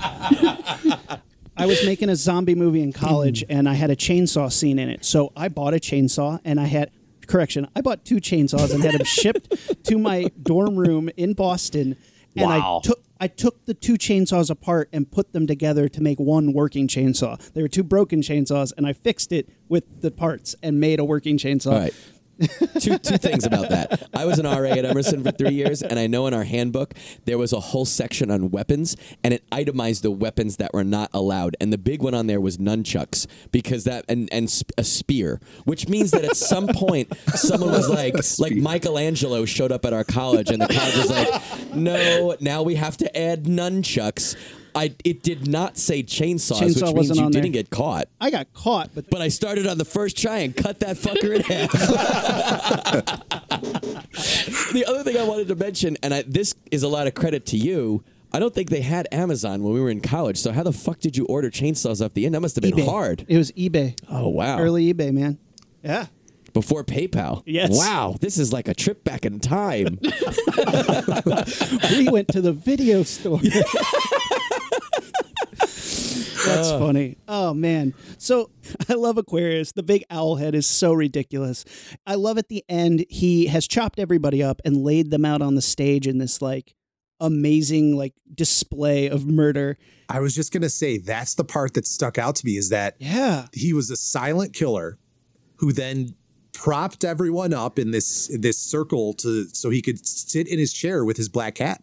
[1.57, 3.47] I was making a zombie movie in college mm.
[3.49, 5.05] and I had a chainsaw scene in it.
[5.05, 6.91] So I bought a chainsaw and I had
[7.27, 11.97] correction, I bought two chainsaws and had them shipped to my dorm room in Boston.
[12.37, 12.79] And Wow.
[12.79, 16.53] I took I took the two chainsaws apart and put them together to make one
[16.53, 17.41] working chainsaw.
[17.55, 21.05] They were two broken chainsaws and I fixed it with the parts and made a
[21.05, 21.73] working chainsaw.
[21.73, 21.95] Right.
[22.81, 24.09] Two two things about that.
[24.15, 26.95] I was an RA at Emerson for three years, and I know in our handbook
[27.25, 31.11] there was a whole section on weapons, and it itemized the weapons that were not
[31.13, 31.57] allowed.
[31.61, 35.41] And the big one on there was nunchucks because that and and sp- a spear,
[35.65, 40.05] which means that at some point someone was like like Michelangelo showed up at our
[40.05, 44.37] college, and the college was like, no, now we have to add nunchucks.
[44.77, 47.43] I it did not say chainsaws, Chainsaw which means wasn't you on there.
[47.43, 48.09] didn't get caught.
[48.21, 51.35] I got caught, but But I started on the first try and cut that fucker
[51.37, 51.71] in half.
[54.73, 57.47] the other thing I wanted to mention, and I, this is a lot of credit
[57.47, 58.05] to you.
[58.33, 60.37] I don't think they had Amazon when we were in college.
[60.37, 62.35] So how the fuck did you order chainsaws off the end?
[62.35, 62.85] That must have been eBay.
[62.87, 63.25] hard.
[63.29, 63.97] It was eBay.
[64.11, 64.59] Oh wow!
[64.59, 65.39] Early eBay, man.
[65.83, 66.07] Yeah.
[66.53, 67.43] before PayPal.
[67.47, 67.71] Yes.
[67.77, 69.99] Wow, this is like a trip back in time.
[71.97, 73.41] We went to the video store.
[76.47, 77.19] That's funny.
[77.29, 77.95] Oh man.
[78.19, 78.51] So
[78.89, 79.73] I love Aquarius.
[79.73, 81.65] The big owl head is so ridiculous.
[82.07, 85.55] I love at the end he has chopped everybody up and laid them out on
[85.55, 86.75] the stage in this like
[87.21, 89.79] amazing like display of murder.
[90.09, 92.97] I was just gonna say that's the part that stuck out to me is that
[92.99, 93.47] Yeah.
[93.53, 94.99] he was a silent killer
[95.57, 96.15] who then
[96.53, 100.73] propped everyone up in this in this circle to so he could sit in his
[100.73, 101.83] chair with his black cat.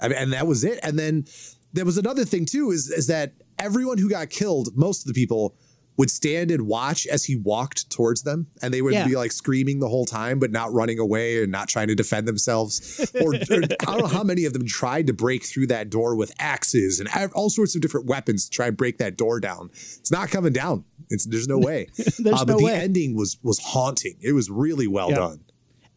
[0.00, 0.78] I mean, and that was it.
[0.82, 1.26] And then
[1.72, 5.14] there was another thing too is is that everyone who got killed, most of the
[5.20, 5.54] people
[5.98, 9.06] would stand and watch as he walked towards them and they would Yeah.
[9.06, 12.28] be like screaming the whole time but not running away and not trying to defend
[12.28, 15.88] themselves or, or I don't know how many of them tried to break through that
[15.88, 19.40] door with axes and all sorts of different weapons to try and break that door
[19.40, 22.74] down it's not coming down it's there's no way There's Uh, but no the way.
[22.74, 25.16] ending was was haunting it was really well Yeah.
[25.16, 25.40] done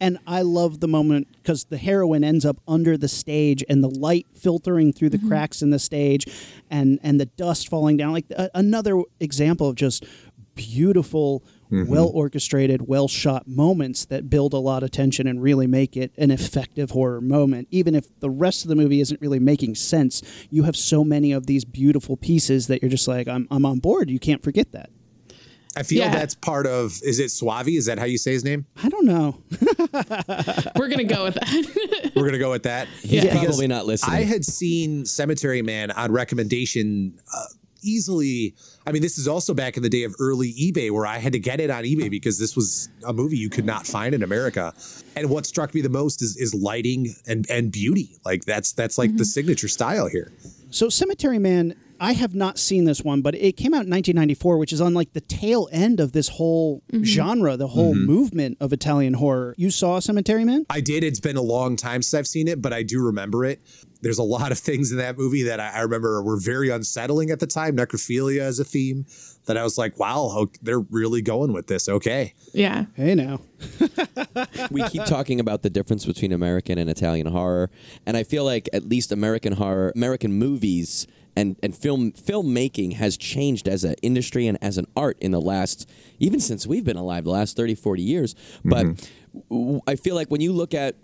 [0.02, 3.90] And I love the moment because the heroine ends up under the stage and the
[3.90, 5.28] light filtering through the mm-hmm.
[5.28, 6.26] cracks in the stage
[6.70, 8.14] and, and the dust falling down.
[8.14, 10.06] Like a, another example of just
[10.56, 11.90] beautiful, mm-hmm.
[11.90, 16.14] well orchestrated, well shot moments that build a lot of tension and really make it
[16.18, 17.68] an effective horror moment.
[17.72, 21.32] Even if the rest of the movie isn't really making sense, you have so many
[21.32, 24.10] of these beautiful pieces that you're just like, I'm, I'm on board.
[24.10, 24.90] You can't forget that.
[25.78, 26.12] I feel Yeah.
[26.14, 29.06] that's part of is it Soavi is that how you say his name I don't
[29.06, 29.38] know.
[30.76, 32.12] We're gonna go with that.
[32.16, 33.40] we're gonna go with that He's Yeah.
[33.40, 34.16] probably not listening.
[34.16, 37.46] I had seen Cemetery Man on recommendation uh,
[37.82, 38.56] easily.
[38.86, 41.34] I mean, this is also back in the day of early eBay where I had
[41.34, 44.24] to get it on eBay because this was a movie you could not find in
[44.24, 44.74] America.
[45.16, 48.20] And what struck me the most is is lighting and and beauty.
[48.26, 50.32] Like that's that's like the signature style here.
[50.72, 54.58] So Cemetery Man, I have not seen this one, but it came out in 1994,
[54.58, 57.04] which is on like the tail end of this whole mm-hmm.
[57.04, 58.06] genre, the whole mm-hmm.
[58.06, 59.54] movement of Italian horror.
[59.58, 60.66] You saw Cemetery Man?
[60.70, 61.04] I did.
[61.04, 63.62] It's been a long time since I've seen it, but I do remember it.
[64.02, 67.32] There's a lot of things in that movie that I, I remember were very unsettling
[67.32, 67.76] at the time.
[67.76, 69.06] Necrophilia as a theme
[69.46, 71.90] that I was like, wow, they're really going with this.
[71.90, 72.34] Okay.
[72.54, 72.86] yeah.
[72.94, 73.42] Hey now.
[74.72, 77.70] we keep talking about the difference between American and Italian horror,
[78.06, 81.08] and I feel like at least American horror, American movies
[81.40, 85.42] and and film filmmaking has changed as an industry and as an art in the
[85.42, 88.86] last even since we've been alive the last 30 40 years but
[89.50, 90.96] w- I feel like when you look at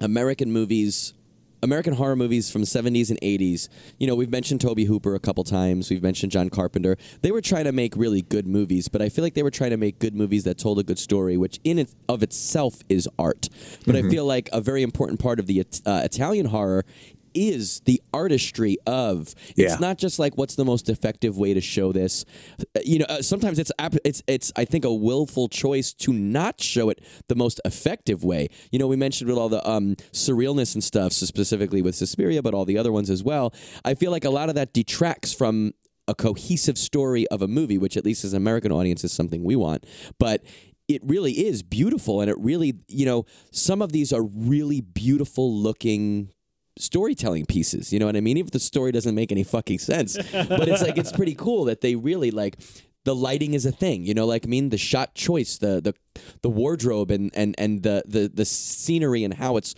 [0.00, 1.14] American movies
[1.62, 3.68] American horror movies from 70s and 80s.
[3.98, 5.90] You know, we've mentioned Tobe Hooper a couple times.
[5.90, 6.96] We've mentioned John Carpenter.
[7.20, 9.70] They were trying to make really good movies, but I feel like they were trying
[9.70, 13.08] to make good movies that told a good story, which in it of itself is
[13.18, 13.48] art.
[13.86, 16.84] But I feel like a very important part of the uh, Italian horror
[17.34, 19.34] is the artistry of.
[19.54, 19.66] Yeah.
[19.66, 22.24] it's not just like what's the most effective way to show this.
[22.60, 23.72] Uh, you know uh, sometimes it's
[24.04, 28.48] it's it's i think a willful choice to not show it the most effective way.
[28.70, 32.42] You know we mentioned with all the um surrealness and stuff so specifically with Suspiria
[32.42, 33.54] but all the other ones as well.
[33.84, 35.72] I feel like a lot of that detracts from
[36.08, 39.44] a cohesive story of a movie which at least as an american audience is something
[39.44, 39.86] we want.
[40.18, 40.42] But
[40.88, 45.54] it really is beautiful and it really you know some of these are really beautiful
[45.54, 46.30] looking
[46.78, 47.92] storytelling pieces.
[47.92, 48.36] You know what I mean?
[48.36, 51.64] Even if the story doesn't make any fucking sense, but it's like it's pretty cool
[51.66, 52.56] that they really like
[53.04, 54.04] the lighting is a thing.
[54.04, 55.94] You know, like I mean, the shot choice, the the
[56.42, 59.74] the wardrobe, and and and the the the scenery and how it's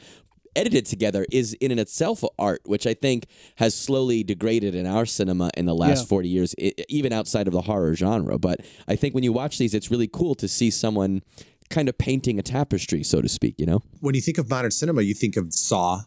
[0.57, 3.27] edited together is in and itself art which i think
[3.57, 6.11] has slowly degraded in our cinema in the last Yeah.
[6.11, 9.59] 40 years i even outside of the horror genre but i think when you watch
[9.59, 11.25] these it's really cool to see someone
[11.71, 14.71] kind of painting a tapestry so to speak you know when you think of modern
[14.71, 16.03] cinema, you think of Saw.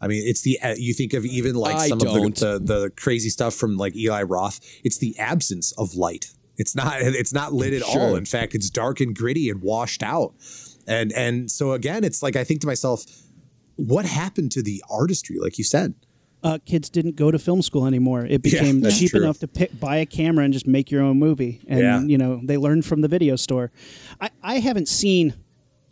[0.00, 2.26] I mean, it's the uh, you think of even like I some don't.
[2.26, 4.60] of the, the the crazy stuff from like Eli Roth.
[4.84, 6.30] It's the absence of light.
[6.56, 8.14] It's not it's not lit at all.
[8.16, 10.34] In fact, it's dark and gritty and washed out.
[10.86, 13.04] And and so again, it's like I think to myself,
[13.76, 15.38] what happened to the artistry?
[15.38, 15.94] Like you said,
[16.42, 18.24] Uh, kids didn't go to film school anymore.
[18.24, 19.20] It became that's cheap true.
[19.22, 21.60] enough to pick, buy a camera and just make your own movie.
[21.68, 22.00] And, Yeah.
[22.02, 23.70] you know, they learned from the video store.
[24.20, 25.34] I, I haven't seen,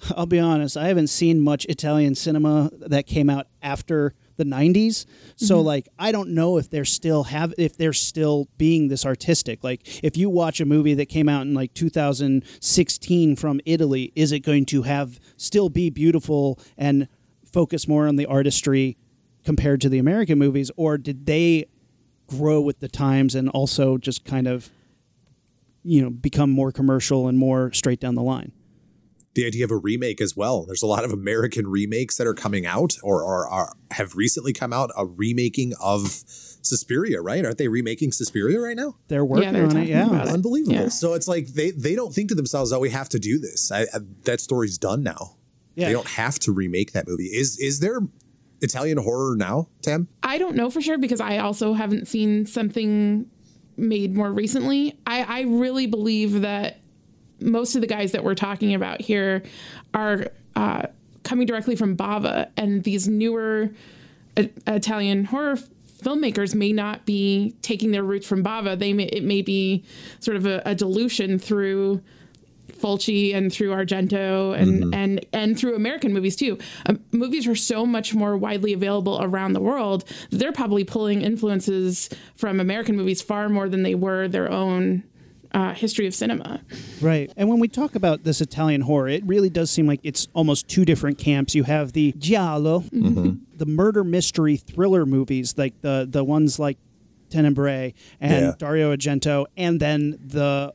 [0.17, 5.07] I'll be honest, I haven't seen much Italian cinema that came out after the 90s.
[5.37, 5.67] So mm-hmm.
[5.67, 9.65] like I don't know if they're still have if they're still being this artistic.
[9.65, 14.33] Like if you watch a movie that came out in like 2016 from Italy, is
[14.33, 17.09] it going to have still be beautiful and
[17.51, 18.97] focus more on the artistry
[19.45, 21.67] compared to the American movies or did they
[22.27, 24.71] grow with the times and also just kind of
[25.85, 28.53] you know become more commercial and more straight down the line?
[29.37, 30.65] The idea of a remake as well.
[30.65, 34.53] There's a lot of American remakes that are coming out or, or are have recently
[34.53, 34.91] come out.
[34.97, 36.25] A remaking of
[36.67, 37.45] Suspiria, right?
[37.45, 38.97] Aren't they remaking Suspiria right now?
[39.09, 40.23] They're working they're on it, yeah.
[40.23, 40.29] it.
[40.29, 40.75] Unbelievable.
[40.75, 40.89] Yeah.
[40.89, 43.71] So it's like they they don't think to themselves, "Oh, we have to do this."
[43.71, 45.37] I, I, that story's done now.
[45.75, 45.89] Yeah.
[45.89, 47.27] They don't have to remake that movie.
[47.27, 48.01] Is is there
[48.63, 50.09] Italian horror now, Tab?
[50.23, 53.31] I don't know for sure because I also haven't seen something
[53.77, 54.99] made more recently.
[55.07, 56.81] I, I really believe that
[57.41, 59.43] most of the guys that we're talking about here
[59.95, 60.83] are uh,
[61.23, 63.71] coming directly from Bava, and these newer
[64.37, 65.59] uh, Italian horror
[66.03, 68.79] filmmakers may not be taking their roots from Bava.
[68.79, 69.85] They may, it may be
[70.21, 72.03] sort of a, a dilution through
[72.73, 74.95] Fulci and through Argento and mm-hmm.
[74.95, 76.59] and and through American movies too.
[76.87, 80.05] Um, movies are so much more widely available around the world.
[80.31, 85.05] They're probably pulling influences from American movies far more than they were their own
[85.57, 86.61] uh, history of cinema.
[87.01, 87.33] Right.
[87.35, 90.69] And when we talk about this Italian horror, it really does seem like it's almost
[90.69, 91.55] two different camps.
[91.55, 93.37] You have the giallo, mm-hmm.
[93.57, 96.77] the murder mystery thriller movies, like the the ones like
[97.31, 98.53] Tenebrae and yeah.
[98.59, 100.75] Dario Argento, and then the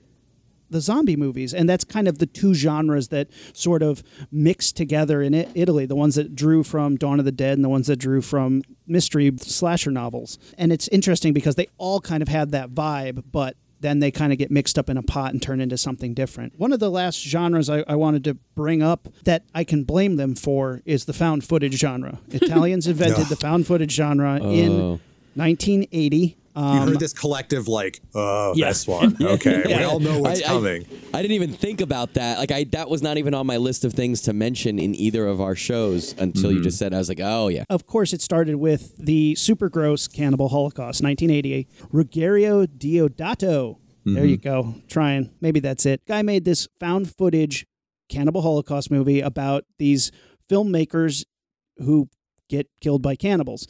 [0.72, 4.02] the zombie movies, and that's kind of the two genres that sort of
[4.32, 5.86] mixed together in Italy.
[5.86, 8.64] The ones that drew from Dawn of the Dead, and the ones that drew from
[8.88, 10.40] mystery slasher novels.
[10.58, 14.32] And it's interesting because they all kind of had that vibe, but then they kind
[14.32, 16.58] of get mixed up in a pot and turn into something different.
[16.58, 20.16] One of the last genres I, I, wanted to bring up that I can blame
[20.16, 22.20] them for is the found footage genre.
[22.30, 24.52] Italians invented the found footage genre oh.
[24.52, 25.00] in
[25.36, 28.70] 1980 um, you heard this collective like, oh, yeah.
[28.70, 29.18] this one.
[29.32, 29.78] Okay, yeah.
[29.78, 30.86] we all know what's I, coming.
[31.14, 32.38] I, I, didn't even think about that.
[32.38, 35.26] Like, I that was not even on my list of things to mention in either
[35.26, 36.58] of our shows until mm-hmm.
[36.58, 36.94] you just said.
[36.94, 37.64] I was like, oh yeah.
[37.70, 41.70] Of course, it started with the super gross Cannibal Holocaust, 1988.
[41.94, 43.78] Ruggero Deodato.
[43.78, 44.14] Mm-hmm.
[44.16, 44.76] There you go.
[44.90, 45.32] Trying.
[45.40, 46.06] Maybe that's it.
[46.06, 47.66] Guy made this found footage
[48.10, 50.12] Cannibal Holocaust movie about these
[50.50, 51.24] filmmakers
[51.78, 52.10] who
[52.50, 53.68] get killed by cannibals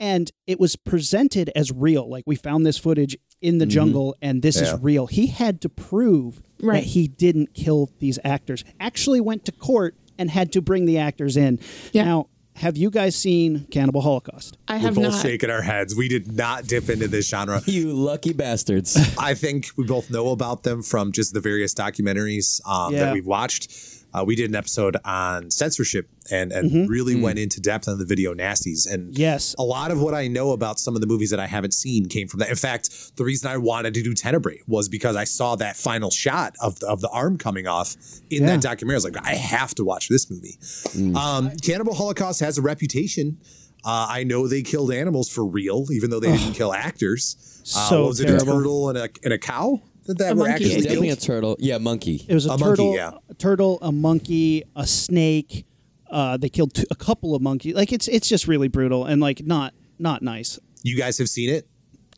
[0.00, 2.08] and it was presented as real.
[2.08, 3.70] Like we found this footage in the mm-hmm.
[3.70, 4.74] jungle, and this yeah.
[4.74, 5.06] is real.
[5.06, 6.76] He had to prove right.
[6.76, 8.64] that he didn't kill these actors.
[8.80, 11.60] Actually, went to court and had to bring the actors in.
[11.92, 12.04] Yeah.
[12.04, 12.26] Now,
[12.56, 14.58] have you guys seen Cannibal Holocaust?
[14.68, 15.22] I have We're both not.
[15.22, 15.94] shaking our heads.
[15.94, 17.62] We did not dip into this genre.
[17.70, 18.96] You lucky bastards.
[19.18, 23.04] I think we both know about them from just the various documentaries um, yeah.
[23.04, 23.70] that we've watched
[24.12, 26.86] uh, we did an episode on censorship and and mm-hmm.
[26.86, 27.22] really mm.
[27.22, 28.90] went into depth on the video nasties.
[28.90, 31.46] And yes, a lot of what I know about some of the movies that I
[31.46, 32.50] haven't seen came from that.
[32.50, 36.10] In fact, the reason I wanted to do Tenebrae was because I saw that final
[36.10, 37.96] shot of the, of the arm coming off
[38.30, 38.48] in yeah.
[38.48, 38.96] that documentary.
[38.96, 40.56] I was like, I have to watch this movie.
[40.60, 41.16] Mm.
[41.16, 43.38] Um, Cannibal Holocaust has a reputation.
[43.84, 47.36] Uh, I know they killed animals for real, even though they didn't kill actors.
[47.74, 48.36] Uh, so was terrible.
[48.36, 49.80] it a turtle and a, and a cow?
[50.14, 50.64] That, that were monkey.
[50.66, 51.56] actually definitely a turtle.
[51.58, 52.24] Yeah, monkey.
[52.28, 53.12] It was a, A turtle, monkey, yeah.
[53.28, 55.66] a turtle, a monkey, a snake.
[56.10, 57.74] Uh, they killed two, a couple of monkeys.
[57.74, 60.58] Like it's it's just really brutal and like not not nice.
[60.82, 61.68] You guys have seen it?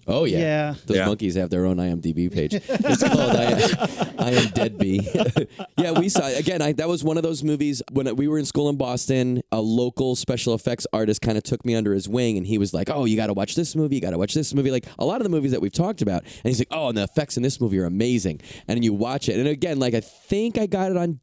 [0.07, 0.75] Oh yeah, Yeah.
[0.87, 1.07] Those Yeah.
[1.07, 2.55] monkeys have their own IMDb page.
[2.55, 5.09] It's called I, Am- I Am Dead Bee.
[5.79, 6.61] yeah, we saw again.
[6.61, 9.43] I, that was one of those movies when we were in school in Boston.
[9.53, 12.75] A local special effects artist kind of took me under his wing, and he was
[12.75, 13.95] like, "Oh, you got to watch this movie.
[13.97, 16.03] You got to watch this movie." Like a lot of the movies that we've talked
[16.03, 18.93] about, and he's like, "Oh, and the effects in this movie are amazing." And you
[18.93, 21.21] watch it, and again, like I think I got it on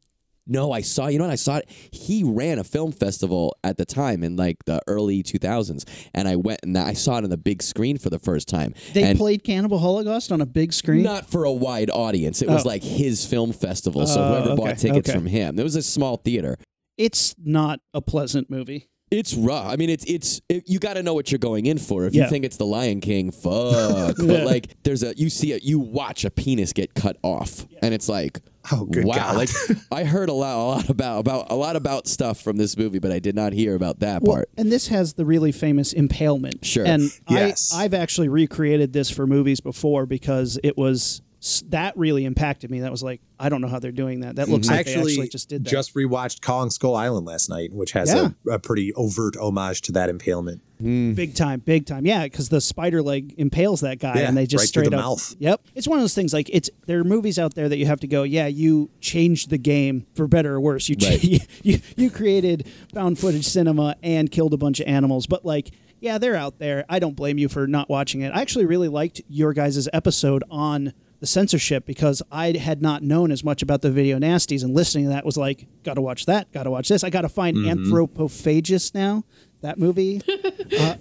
[0.50, 1.06] no, I saw.
[1.06, 1.30] You know what?
[1.32, 1.68] I saw it.
[1.92, 6.36] He ran a film festival at the time in like the early 2000s, and I
[6.36, 8.74] went and I saw it on the big screen for the first time.
[8.92, 11.02] They and played Cannibal Holocaust on a big screen.
[11.02, 12.42] not for a wide audience.
[12.42, 12.68] It was Oh.
[12.68, 14.06] like his film festival.
[14.06, 15.16] So Oh, whoever bought tickets okay.
[15.18, 16.58] from him, there was a small theater.
[16.98, 18.88] It's not a pleasant movie.
[19.10, 19.66] It's rough.
[19.66, 22.04] I mean, it's it's it, you got to know what you're going in for.
[22.06, 22.24] If Yeah.
[22.24, 24.16] you think it's the Lion King, fuck.
[24.20, 24.26] Yeah.
[24.26, 27.92] But like, there's a you see it, you watch a penis get cut off, and
[27.92, 28.38] it's like,
[28.72, 29.14] Oh, good wow.
[29.16, 29.36] God.
[29.36, 29.48] Like,
[29.90, 32.98] I heard a lot, a lot about about a lot about stuff from this movie,
[32.98, 34.50] but I did not hear about that Well, part.
[34.58, 36.64] and this has the really famous impalement.
[36.64, 36.84] Sure.
[36.86, 37.72] And Yes.
[37.74, 41.22] I, I've actually recreated this for movies before because it was
[41.70, 42.80] that really impacted me.
[42.80, 44.36] That was like, I don't know how they're doing that.
[44.36, 45.70] That looks I like they actually actually just did that.
[45.70, 48.28] just rewatched Kong Skull Island last night, which has Yeah.
[48.46, 50.60] a, a pretty overt homage to that impalement.
[50.78, 51.12] Hmm.
[51.12, 52.06] big time, big time.
[52.06, 54.96] Yeah, because the spider leg impales that guy, Yeah, and they just right straight the
[54.96, 55.02] up.
[55.02, 55.34] mouth.
[55.38, 56.32] Yep, it's one of those things.
[56.32, 58.22] Like it's there are movies out there that you have to go.
[58.22, 60.88] Yeah, you changed the game for better or worse.
[60.88, 61.46] You cha- Right.
[61.62, 65.70] you you created found footage cinema and killed a bunch of animals, but like.
[66.02, 66.86] Yeah, they're out there.
[66.88, 68.30] I don't blame you for not watching it.
[68.34, 73.30] I actually really liked your guys' episode on the censorship because I had not known
[73.30, 76.50] as much about the video nasties, and listening to that was like, gotta watch that,
[76.52, 77.04] gotta watch this.
[77.04, 77.92] I gotta find Mm-hmm.
[77.92, 79.24] Anthropophagus now.
[79.62, 80.22] That movie,
[80.80, 80.96] uh,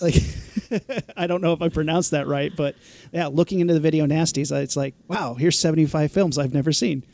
[0.00, 0.14] like
[1.16, 2.74] I don't know if I pronounced that right, but
[3.12, 7.04] yeah, looking into the video nasties, it's like, wow, here's 75 films I've never seen.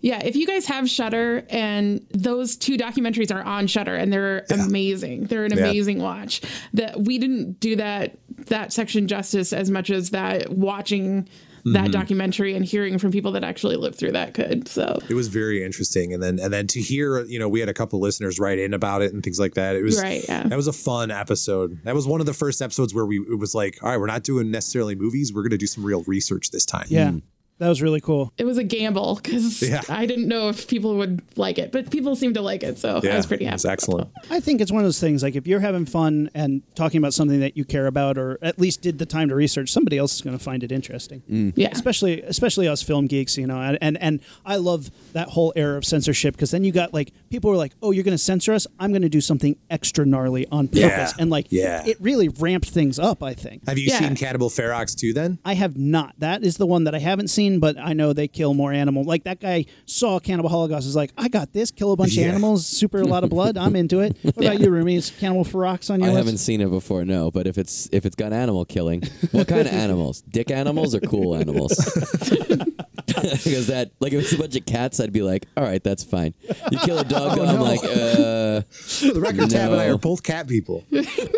[0.00, 4.46] Yeah, if you guys have Shutter and those two documentaries are on Shutter and they're
[4.50, 5.24] amazing.
[5.26, 5.64] They're an Yeah.
[5.64, 6.40] amazing watch.
[6.74, 11.28] That we didn't do that that section justice as much as that watching
[11.72, 11.90] that mm-hmm.
[11.90, 14.68] documentary and hearing from people that actually lived through that could.
[14.68, 17.68] So It was very interesting, and then and then to hear, you know, we had
[17.68, 19.74] a couple listeners write in about it and things like that.
[19.74, 20.44] It was Right, yeah.
[20.44, 21.82] That was a fun episode.
[21.84, 24.06] That was one of the first episodes where we it was like, all right, we're
[24.06, 25.32] not doing necessarily movies.
[25.34, 26.86] We're going to do some real research this time.
[26.88, 27.22] Yeah, mm.
[27.58, 28.32] That was really cool.
[28.38, 29.82] it was a gamble because Yeah.
[29.88, 32.78] I didn't know if people would like it, but people seemed to like it.
[32.78, 33.54] So I was pretty happy.
[33.54, 34.08] It's excellent.
[34.30, 37.14] I think it's one of those things like if you're having fun and talking about
[37.14, 40.14] something that you care about or at least did the time to research, somebody else
[40.16, 41.22] is going to find it interesting.
[41.30, 41.52] Mm.
[41.56, 41.68] Yeah.
[41.72, 43.60] Especially especially us film geeks, you know.
[43.60, 47.12] And and, and I love that whole era of censorship because then you got like
[47.30, 48.66] people were like, "Oh, you're going to censor us?
[48.78, 51.12] I'm going to do something extra gnarly on purpose." Yeah.
[51.18, 51.84] And like Yeah.
[51.86, 53.66] it really ramped things up, I think.
[53.68, 54.00] Have you Yeah.
[54.00, 55.12] seen Cannibal Ferox too?
[55.12, 56.14] Then I have not.
[56.18, 59.04] That is the one that I haven't seen, but I know they kill more animal.
[59.04, 62.24] Like that guy saw Cannibal Holocaust is like, I got this, kill a bunch Yeah.
[62.26, 63.56] of animals, super a lot of blood.
[63.56, 64.16] I'm into it.
[64.22, 64.96] What about you, Roomy?
[64.96, 66.24] Is Cannibal Ferox on your I list?
[66.26, 67.30] haven't seen it before, no.
[67.30, 70.22] But if it's if it's got animal killing, what kind of animals?
[70.22, 71.72] Dick animals or cool animals?
[73.44, 76.04] because that, like, if it's a bunch of cats, I'd be like, all right, that's
[76.04, 76.34] fine.
[76.70, 78.62] You kill a dog, I'm like, uh.
[78.70, 80.84] for the record, Tab and I are both cat people.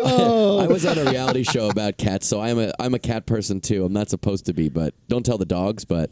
[0.01, 0.59] oh.
[0.59, 3.61] I was on a reality show about cats, so I'm a I'm a cat person
[3.61, 3.85] too.
[3.85, 5.85] I'm not supposed to be, but don't tell the dogs.
[5.85, 6.09] But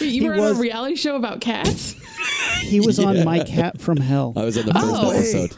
[0.00, 1.94] You were on was- a reality show about cats?
[2.60, 4.32] He was on My Cat from Hell.
[4.36, 5.10] I was on the first Oh.
[5.10, 5.56] episode.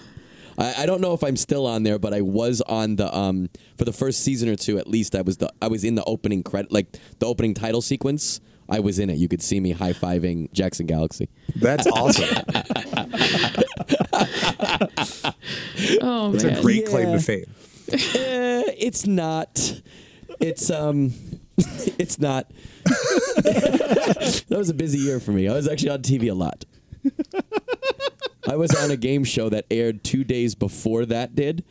[0.58, 3.48] I, I don't know if I'm still on there, but I was on the um
[3.76, 5.14] for the first season or two at least.
[5.14, 8.40] I was the I was in the opening credit, like the opening title sequence.
[8.68, 9.18] I was in it.
[9.18, 11.28] You could see me high fiving Jackson Galaxy.
[11.54, 12.24] That's awesome.
[16.00, 16.58] Oh It's man.
[16.58, 17.16] a great claim Yeah.
[17.16, 17.44] to fame.
[17.92, 19.80] Eh, it's not.
[20.40, 21.12] It's um.
[21.98, 22.50] It's not.
[22.84, 25.48] that was a busy year for me.
[25.48, 26.64] I was actually on TV a lot.
[28.46, 31.64] I was on a game show that aired two days before that did,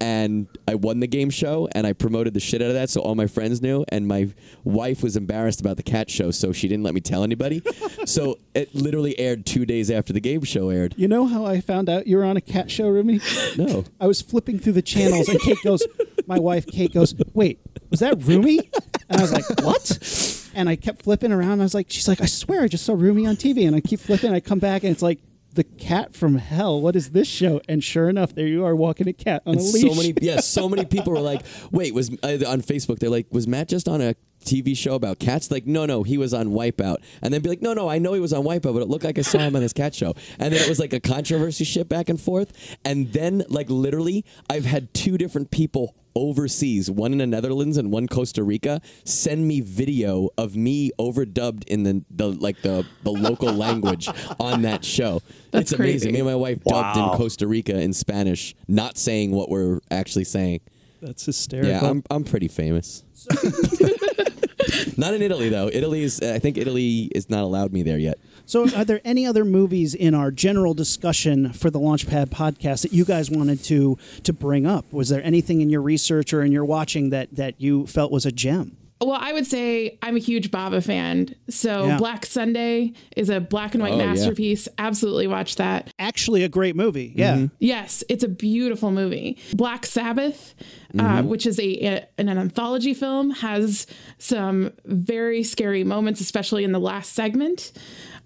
[0.00, 3.00] and I won the game show, and I promoted the shit out of that, so
[3.00, 3.84] all my friends knew.
[3.88, 4.28] And my
[4.64, 7.62] wife was embarrassed about the cat show, so she didn't let me tell anybody.
[8.04, 10.94] so it literally aired two days after the game show aired.
[10.98, 13.20] You know how I found out you were on a cat show, Roomy?
[13.56, 13.84] No.
[14.00, 15.82] I was flipping through the channels, and Kate goes,
[16.26, 17.58] "My wife, Kate goes, wait,
[17.90, 18.70] was that Roomy?"
[19.08, 21.52] And I was like, "What?" And I kept flipping around.
[21.52, 23.74] And I was like, "She's like, I swear, I just saw Roomy on TV." And
[23.74, 24.32] I keep flipping.
[24.32, 25.20] I come back, and it's like
[25.56, 26.80] the cat from hell.
[26.80, 27.60] What is this show?
[27.68, 30.40] And sure enough, there you are walking a cat on And a so many, yeah,
[30.40, 31.42] so many people were like,
[31.72, 32.98] "Wait, was uh, on Facebook?
[33.00, 36.16] They're like, was Matt just on a TV show about cats?" Like, no, no, he
[36.18, 38.74] was on Wipeout, and then be like, "No, no, I know he was on Wipeout,
[38.74, 40.78] but it looked like I saw him on this cat show." And then it was
[40.78, 45.50] like a controversy shit back and forth, and then like literally, I've had two different
[45.50, 50.90] people overseas, one in the Netherlands and one Costa Rica, send me video of me
[50.98, 54.08] overdubbed in the, the like the, the local language
[54.40, 55.20] on that show.
[55.52, 56.10] That's it's amazing.
[56.10, 56.12] crazy.
[56.12, 57.12] Me and my wife dubbed Wow.
[57.12, 60.60] in Costa Rica in Spanish, not saying what we're actually saying.
[61.02, 61.70] That's hysterical.
[61.70, 63.04] Yeah, I'm I'm pretty famous.
[64.96, 65.68] not in Italy though.
[65.72, 68.18] Italy is I think Italy is not allowed me there yet.
[68.48, 72.92] So, are there any other movies in our general discussion for the Launchpad podcast that
[72.92, 74.92] you guys wanted to to bring up?
[74.92, 78.24] Was there anything in your research or in your watching that that you felt was
[78.24, 78.76] a gem?
[78.98, 81.34] Well, I would say I'm a huge Bava fan.
[81.50, 81.98] So Yeah.
[81.98, 84.06] Black Sunday is a black and white Oh, yeah.
[84.06, 84.68] masterpiece.
[84.78, 85.92] Absolutely watch that.
[85.98, 87.12] Actually, a great movie.
[87.14, 87.48] Yeah.
[87.58, 89.36] Yes, it's a beautiful movie.
[89.52, 90.54] Black Sabbath,
[90.98, 91.28] uh, Mm-hmm.
[91.28, 93.86] which is a, a- an anthology film, has
[94.16, 97.72] some very scary moments, especially in the last segment.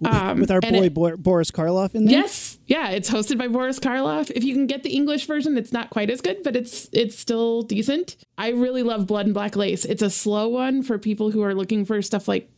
[0.05, 2.21] Um, With our boy it- Bo- Boris Karloff in there.
[2.21, 4.31] Yes, yeah, it's hosted by Boris Karloff.
[4.35, 7.19] If you can get the English version, it's not quite as good, but it's it's
[7.19, 8.17] still decent.
[8.39, 9.85] I really love Blood and Black Lace.
[9.85, 12.49] It's a slow one for people who are looking for stuff like,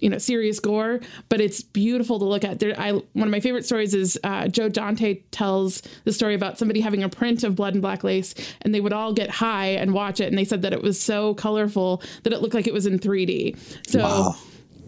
[0.00, 2.60] you know, serious gore, but it's beautiful to look at.
[2.60, 6.58] There, I one of my favorite stories is uh, Joe Dante tells the story about
[6.58, 9.68] somebody having a print of Blood and Black Lace, and they would all get high
[9.70, 12.66] and watch it, and they said that it was so colorful that it looked like
[12.68, 13.56] it was in 3D.
[13.88, 14.34] So.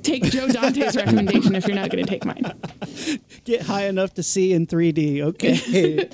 [0.07, 2.53] Take Joe Dante's recommendation if you're not going to take mine.
[3.45, 5.21] Get high enough to see in 3D.
[5.21, 6.09] Okay.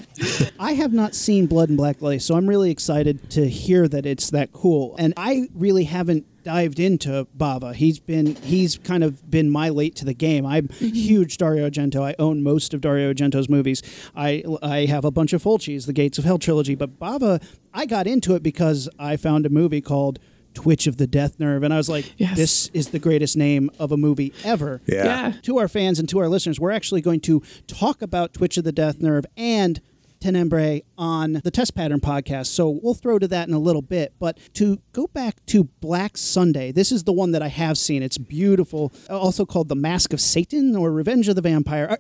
[0.59, 4.07] I have not seen Blood and Black Lace, so I'm really excited to hear that
[4.07, 4.97] it's that cool.
[4.99, 7.75] And I really haven't dived into Bava.
[7.75, 10.47] He's been he's kind of been my late to the game.
[10.47, 10.87] I'm mm-hmm.
[10.87, 12.03] huge Dario Argento.
[12.03, 13.83] I own most of Dario Argento's movies.
[14.17, 17.43] I I have a bunch of Fulci's, the Gates of Hell trilogy, but Bava,
[17.75, 20.19] I got into it because I found a movie called
[20.55, 22.37] Twitch of the Death Nerve, and I was like, Yes.
[22.37, 25.05] "This is the greatest name of a movie ever." Yeah.
[25.05, 25.33] Yeah.
[25.43, 28.65] to our fans and to our listeners, we're actually going to talk about Twitch of
[28.65, 29.81] the Death Nerve and
[30.21, 32.47] Tenebrae on the Test Pattern podcast.
[32.47, 34.13] So we'll throw to that in a little bit.
[34.21, 38.05] But to go back to Black Sunday, this is the one that I have seen.
[38.05, 38.93] It's beautiful.
[39.11, 41.99] Also called The Mask of Satan or Revenge of the Vampire.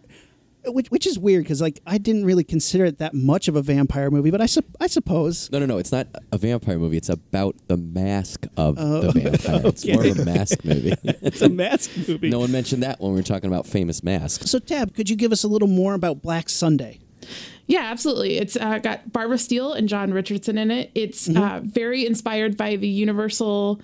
[0.64, 3.62] Which, which is weird because like I didn't really consider it that much of a
[3.62, 5.50] vampire movie, but I sup- I suppose.
[5.50, 5.78] No, no, no.
[5.78, 6.96] It's not a vampire movie.
[6.96, 9.62] It's about the mask of the vampire.
[9.66, 10.94] It's more of a mask movie.
[11.04, 12.30] It's a mask movie.
[12.30, 14.50] no one mentioned that when we were talking about famous masks.
[14.50, 17.00] So Tab, could you give us a little more about Black Sunday?
[17.66, 18.38] Yeah, absolutely.
[18.38, 20.90] It's uh, got Barbara Steele and John Richardson in it.
[20.94, 23.80] It's uh, very inspired by the Universal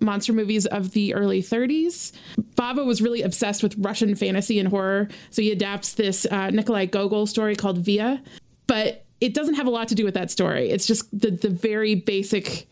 [0.00, 2.12] monster movies of the early 30s.
[2.56, 6.86] Bava was really obsessed with Russian fantasy and horror, so he adapts this uh, Nikolai
[6.86, 8.20] Gogol story called Viy,
[8.66, 10.70] but it doesn't have a lot to do with that story.
[10.70, 12.68] It's just the the very basic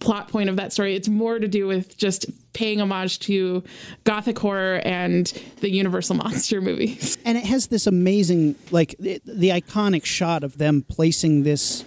[0.00, 0.94] plot point of that story.
[0.94, 3.62] It's more to do with just paying homage to
[4.04, 5.26] gothic horror and
[5.60, 7.18] the Universal monster movies.
[7.24, 11.84] And it has this amazing, like the, the iconic shot of them placing this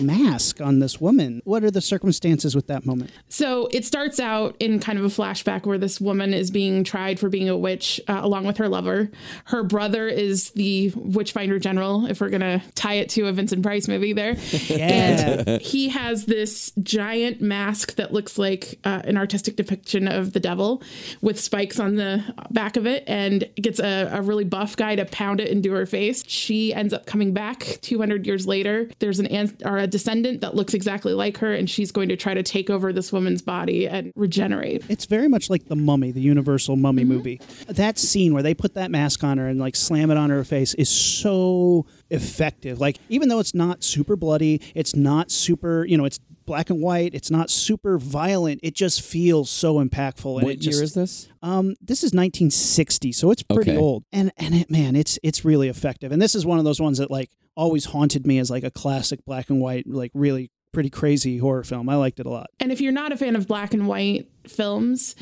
[0.00, 1.42] mask on this woman.
[1.44, 3.10] What are the circumstances with that moment?
[3.28, 7.18] So it starts out in kind of a flashback where this woman is being tried
[7.18, 9.10] for being a witch uh, along with her lover.
[9.46, 13.62] Her brother is the Witchfinder General, if we're going to tie it to a Vincent
[13.62, 14.36] Price movie there.
[14.86, 20.40] And he has this giant mask that looks like uh, an artistic depiction of the
[20.40, 20.82] devil
[21.20, 25.04] with spikes on the back of it and gets a, a really buff guy to
[25.06, 26.24] pound it into her face.
[26.26, 28.88] She ends up coming back 200 years later.
[28.98, 32.16] There's an an- or a descendant that looks exactly like her, and she's going to
[32.16, 34.84] try to take over this woman's body and regenerate.
[34.88, 37.40] It's very much like the Mummy, the Universal Mummy movie.
[37.68, 40.44] That scene where they put that mask on her and like slam it on her
[40.44, 42.80] face is so effective.
[42.80, 46.80] Like even though it's not super bloody, it's not super, you know, it's black and
[46.80, 48.60] white, it's not super violent.
[48.62, 50.34] It just feels so impactful.
[50.36, 51.28] And What it year just, is this?
[51.42, 53.80] Um, this is 1960, so it's pretty Okay.
[53.80, 54.04] old.
[54.12, 56.12] And and it, man, it's it's really effective.
[56.12, 58.70] And this is one of those ones that like always haunted me as like a
[58.70, 61.88] classic black and white, like really pretty crazy horror film.
[61.88, 62.50] I liked it a lot.
[62.60, 65.16] And if you're not a fan of black and white films,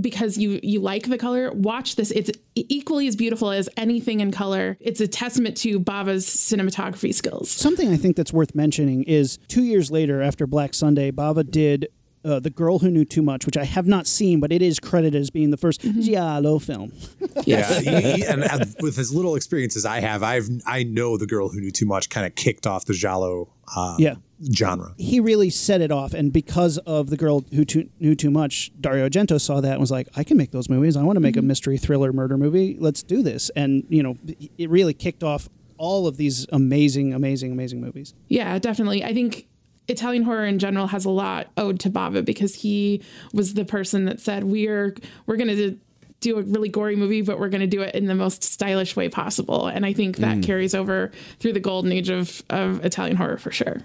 [0.00, 2.10] because you you like the color, watch this.
[2.12, 4.78] It's equally as beautiful as anything in color.
[4.80, 7.50] It's a testament to Bava's cinematography skills.
[7.50, 11.88] Something I think that's worth mentioning is two years later, after Black Sunday, Bava did
[12.24, 14.78] uh, The Girl Who Knew Too Much, which I have not seen, but it is
[14.78, 16.92] credited as being the 1st Giallo film.
[17.44, 21.16] Yeah, he- he- and, and with as little experience as I have, I've I know
[21.16, 24.14] the girl who knew too much kind of kicked off the giallo uh, Yeah.
[24.54, 24.94] genre.
[24.98, 28.70] He really set it off, and because of The Girl Who too, Knew Too Much,
[28.80, 30.96] Dario Argento saw that and was like, I can make those movies.
[30.96, 32.76] I want to make a mystery thriller murder movie.
[32.78, 33.50] Let's do this.
[33.56, 34.16] And, you know,
[34.58, 35.48] it really kicked off
[35.78, 38.14] all of these amazing, amazing, amazing movies.
[38.28, 39.02] Yeah, definitely.
[39.02, 39.48] I think
[39.92, 44.06] Italian horror in general has a lot owed to Bava because he was the person
[44.06, 45.78] that said we're we're going to
[46.22, 48.96] do a really gory movie, but we're going to do it in the most stylish
[48.96, 49.66] way possible.
[49.66, 50.42] And I think that mm.
[50.44, 53.82] carries over through the golden age of, of Italian horror for sure.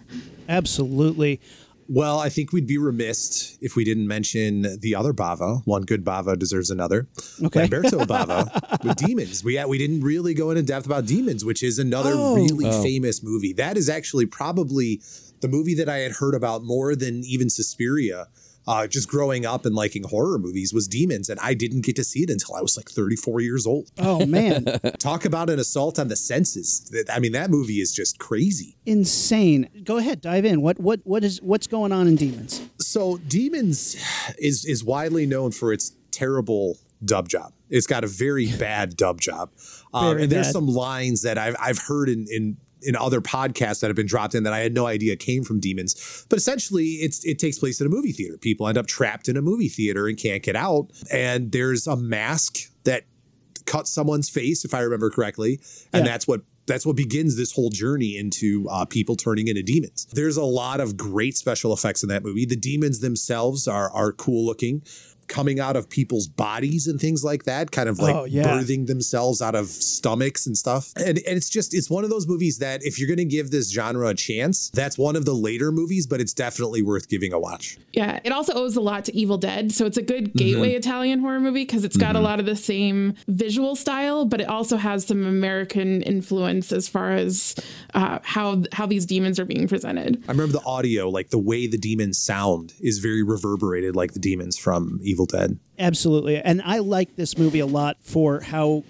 [0.47, 1.41] Absolutely.
[1.89, 5.62] Well, I think we'd be remiss if we didn't mention the other Bava.
[5.66, 7.08] One good Bava deserves another.
[7.41, 7.62] Okay.
[7.62, 9.43] Lamberto Bava with Demons.
[9.43, 12.36] We we didn't really go into depth about Demons, which is another Oh.
[12.36, 12.84] really oh.
[12.84, 13.53] famous movie.
[13.53, 15.01] That is actually probably
[15.41, 18.27] the movie that I had heard about more than even Suspiria.
[18.69, 22.03] Uh, just growing up and liking horror movies was Demons, and I didn't get to
[22.03, 23.89] see it until I was like 34 years old.
[23.97, 24.65] Oh, man.
[24.99, 26.93] Talk about an assault on the senses.
[27.09, 28.75] I mean, that movie is just crazy.
[28.85, 29.69] Insane.
[29.85, 30.61] Go ahead, dive in.
[30.61, 32.61] What what what is what's going on in Demons?
[32.81, 33.95] So Demons
[34.38, 37.53] is is widely known for its terrible dub job.
[37.69, 39.49] It's got a very bad dub job.
[39.93, 40.53] Um, Very and there's bad.
[40.53, 42.57] some lines that I've I've heard in in
[42.88, 45.59] in other podcasts that have been dropped in that I had no idea came from
[45.59, 46.25] Demons.
[46.29, 48.38] But essentially it's it takes place in a movie theater.
[48.38, 50.88] People end up trapped in a movie theater and can't get out.
[51.11, 53.03] And there's a mask that
[53.65, 55.59] cuts someone's face, if I remember correctly.
[55.93, 56.11] And Yeah.
[56.11, 60.05] that's what that's what begins this whole journey into uh, people turning into demons.
[60.11, 62.45] There's a lot of great special effects in that movie.
[62.45, 64.81] The demons themselves are are cool looking,
[65.28, 68.43] coming out of people's bodies and things like that, kind of like Oh, yeah.
[68.47, 70.91] birthing themselves out of stomachs and stuff.
[70.95, 73.51] And, and it's just it's one of those movies that if you're going to give
[73.51, 77.34] this genre a chance, that's one of the later movies, but it's definitely worth giving
[77.34, 77.78] a watch.
[77.93, 79.71] Yeah, it also owes a lot to Evil Dead.
[79.71, 82.55] So it's a good gateway Italian horror movie because it's got a lot of the
[82.55, 87.55] same visual style, but it also has some American influence as far as
[87.93, 90.23] uh, how how these demons are being presented.
[90.28, 94.19] I remember the audio, like the way the demons sound is very reverberated like the
[94.19, 95.59] demons from Evil Dead.
[95.80, 96.38] Absolutely.
[96.38, 98.84] And I like this movie a lot for how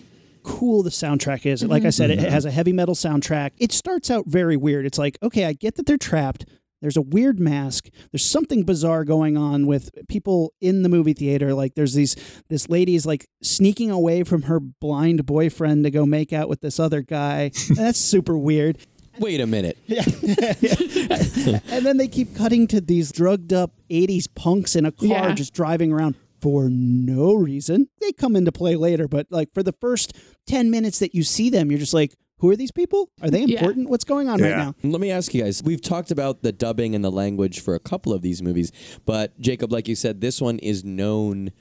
[0.43, 1.63] cool the soundtrack is.
[1.63, 2.29] Like I said, it mm-hmm.
[2.29, 3.51] has a heavy metal soundtrack.
[3.57, 4.85] It starts out very weird.
[4.85, 6.45] It's like, okay, I get that they're trapped.
[6.81, 7.89] There's a weird mask.
[8.11, 11.53] There's something bizarre going on with people in the movie theater.
[11.53, 12.15] Like there's these
[12.49, 16.61] this lady is like sneaking away from her blind boyfriend to go make out with
[16.61, 17.51] this other guy.
[17.75, 18.77] That's super weird.
[19.19, 19.77] Wait a minute.
[19.87, 21.59] Yeah.
[21.71, 25.33] And then they keep cutting to these drugged up 80s punks in a car Yeah.
[25.33, 27.87] just driving around for no reason.
[28.01, 30.13] They come into play later, but like for the first
[30.47, 33.09] 10 minutes that you see them, you're just like, who are these people?
[33.21, 33.59] Are they Yeah.
[33.59, 33.89] important?
[33.89, 34.75] What's going on right now?
[34.83, 35.63] Let me ask you guys.
[35.63, 38.71] We've talked about the dubbing and the language for a couple of these movies,
[39.05, 41.51] but Jacob, like you said, this one is known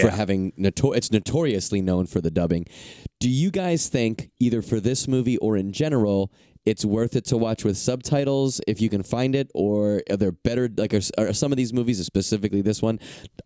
[0.00, 2.66] for having notor- it's notoriously known for the dubbing.
[3.20, 6.32] Do you guys think either for this movie or in general
[6.66, 10.32] it's worth it to watch with subtitles if you can find it or are there
[10.32, 12.98] better like are, are some of these movies specifically this one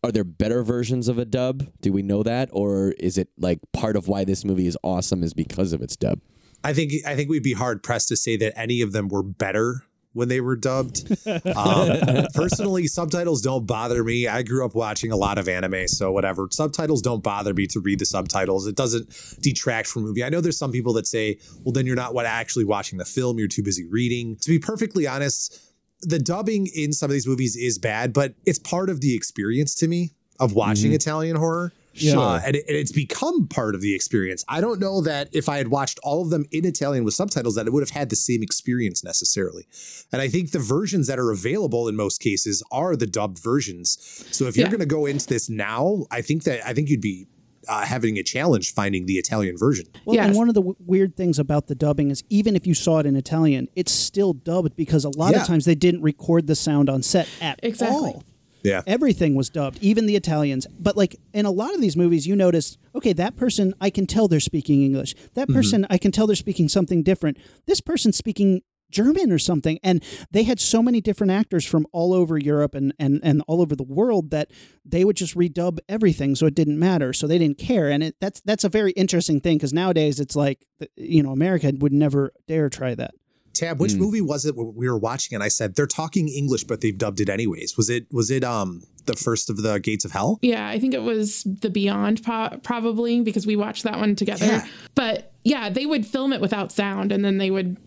[0.04, 1.66] are there better versions of a dub?
[1.80, 5.22] Do we know that or is it like part of why this movie is awesome
[5.22, 6.20] is because of its dub?
[6.64, 9.22] I think I think we'd be hard pressed to say that any of them were
[9.22, 11.10] better when they were dubbed.
[11.26, 14.26] Um, personally, subtitles don't bother me.
[14.26, 16.48] I grew up watching a lot of anime, so whatever.
[16.50, 18.66] Subtitles don't bother me to read the subtitles.
[18.66, 20.24] It doesn't detract from movie.
[20.24, 23.04] I know there's some people that say, "Well, then you're not what actually watching the
[23.04, 23.38] film.
[23.38, 25.60] You're too busy reading." To be perfectly honest,
[26.02, 29.74] the dubbing in some of these movies is bad, but it's part of the experience
[29.76, 31.72] to me of watching Italian horror.
[31.98, 32.18] Sure.
[32.18, 34.44] Uh, and, it, and it's become part of the experience.
[34.48, 37.54] I don't know that if I had watched all of them in Italian with subtitles,
[37.56, 39.66] that it would have had the same experience necessarily.
[40.12, 43.98] And I think the versions that are available in most cases are the dubbed versions.
[44.30, 44.70] So if you're Yeah.
[44.70, 47.26] going to go into this now, I think that I think you'd be
[47.66, 49.84] uh, having a challenge finding the Italian version.
[50.06, 50.28] Well, Yes.
[50.28, 52.98] and one of the w- weird things about the dubbing is even if you saw
[53.00, 55.42] it in Italian, it's still dubbed because a lot Yeah.
[55.42, 57.96] of times they didn't record the sound on set at Exactly.
[57.96, 58.24] all.
[58.68, 58.82] Yeah.
[58.86, 60.66] Everything was dubbed, even the Italians.
[60.78, 64.06] But like in a lot of these movies, you notice, okay, that person, I can
[64.06, 65.14] tell they're speaking English.
[65.34, 65.56] That mm-hmm.
[65.56, 67.38] person, I can tell they're speaking something different.
[67.66, 69.78] This person's speaking German or something.
[69.82, 73.60] And they had so many different actors from all over Europe and, and, and all
[73.60, 74.50] over the world that
[74.84, 77.12] they would just redub everything so it didn't matter.
[77.12, 77.88] So they didn't care.
[77.90, 80.66] And it, that's that's a very interesting thing because nowadays it's like,
[80.96, 83.14] you know, America would never dare try that.
[83.54, 85.34] Tab, which movie was it we were watching?
[85.34, 87.76] And I said they're talking English, but they've dubbed it anyways.
[87.76, 90.38] Was it was it um the first of the Gates of Hell?
[90.42, 94.44] Yeah, I think it was The Beyond, po- probably because we watched that one together.
[94.46, 94.66] Yeah.
[94.94, 97.78] But yeah, they would film it without sound, and then they would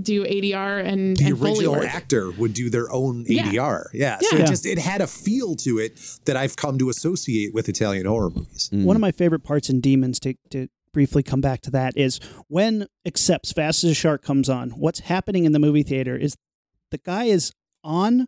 [0.00, 1.86] do ADR and, the and Foley original work.
[1.94, 3.46] actor would do their own Yeah.
[3.50, 3.86] ADR.
[3.94, 4.18] Yeah.
[4.20, 4.42] So Yeah.
[4.44, 8.04] it just it had a feel to it that I've come to associate with Italian
[8.04, 8.68] horror movies.
[8.70, 12.18] One of my favorite parts in Demons to, to briefly come back to that is
[12.48, 16.38] when Accept's Fast as a Shark comes on, what's happening in the movie theater is
[16.90, 17.52] the guy is
[17.84, 18.26] on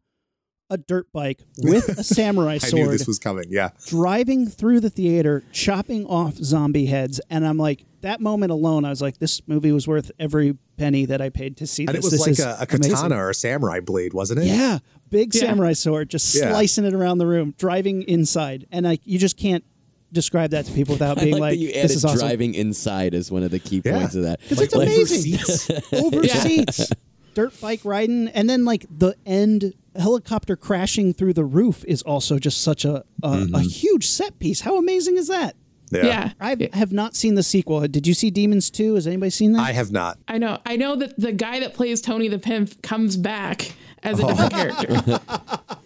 [0.69, 3.47] a dirt bike with a samurai I knew sword this was coming.
[3.49, 3.71] Yeah.
[3.87, 8.91] driving through the theater chopping off zombie heads and I'm like that moment alone I
[8.91, 12.05] was like this movie was worth every penny that I paid to see And this.
[12.05, 13.13] it was This like a, a katana amazing.
[13.15, 14.45] or a samurai blade, wasn't it?
[14.45, 15.41] Yeah, big Yeah.
[15.41, 16.51] samurai sword, just Yeah.
[16.51, 19.65] slicing it around the room, driving inside, and like you just can't
[20.13, 22.19] describe that to people without I being like, like, that you "This added is awesome."
[22.19, 23.99] driving inside is one of the key Yeah.
[23.99, 24.41] points of that.
[24.41, 25.39] Because it's Like, over amazing.
[25.39, 25.71] seats.
[25.93, 26.41] Over Yeah.
[26.41, 26.91] seats,
[27.35, 32.39] dirt bike riding, and then like the end helicopter crashing through the roof is also
[32.39, 33.55] just such a a, Mm-hmm.
[33.55, 34.61] a huge set piece.
[34.61, 35.57] How amazing is that?
[35.93, 36.33] Yeah.
[36.41, 37.87] I have not seen the sequel.
[37.89, 38.95] Did you see Demons 2?
[38.95, 39.61] Has anybody seen that?
[39.61, 40.19] I have not.
[40.29, 40.59] I know.
[40.67, 43.73] I know that the guy that plays Tony the Pimp comes back
[44.03, 44.29] as a Oh.
[44.29, 45.21] different character.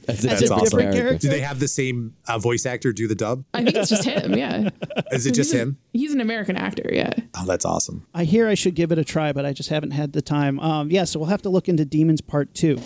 [0.04, 0.80] That's, a That's different awesome.
[0.92, 1.18] character.
[1.18, 3.44] Do they have the same uh, voice actor do the dub?
[3.54, 4.34] I think it's just him.
[4.34, 4.68] Yeah.
[5.12, 5.78] Is it just He's a- him?
[5.92, 6.90] He's an American actor.
[6.92, 7.12] Yeah.
[7.36, 8.04] Oh, that's awesome.
[8.12, 10.58] I hear I should give it a try, but I just haven't had the time.
[10.58, 12.78] Um, yeah, so we'll have to look into Demons Part 2.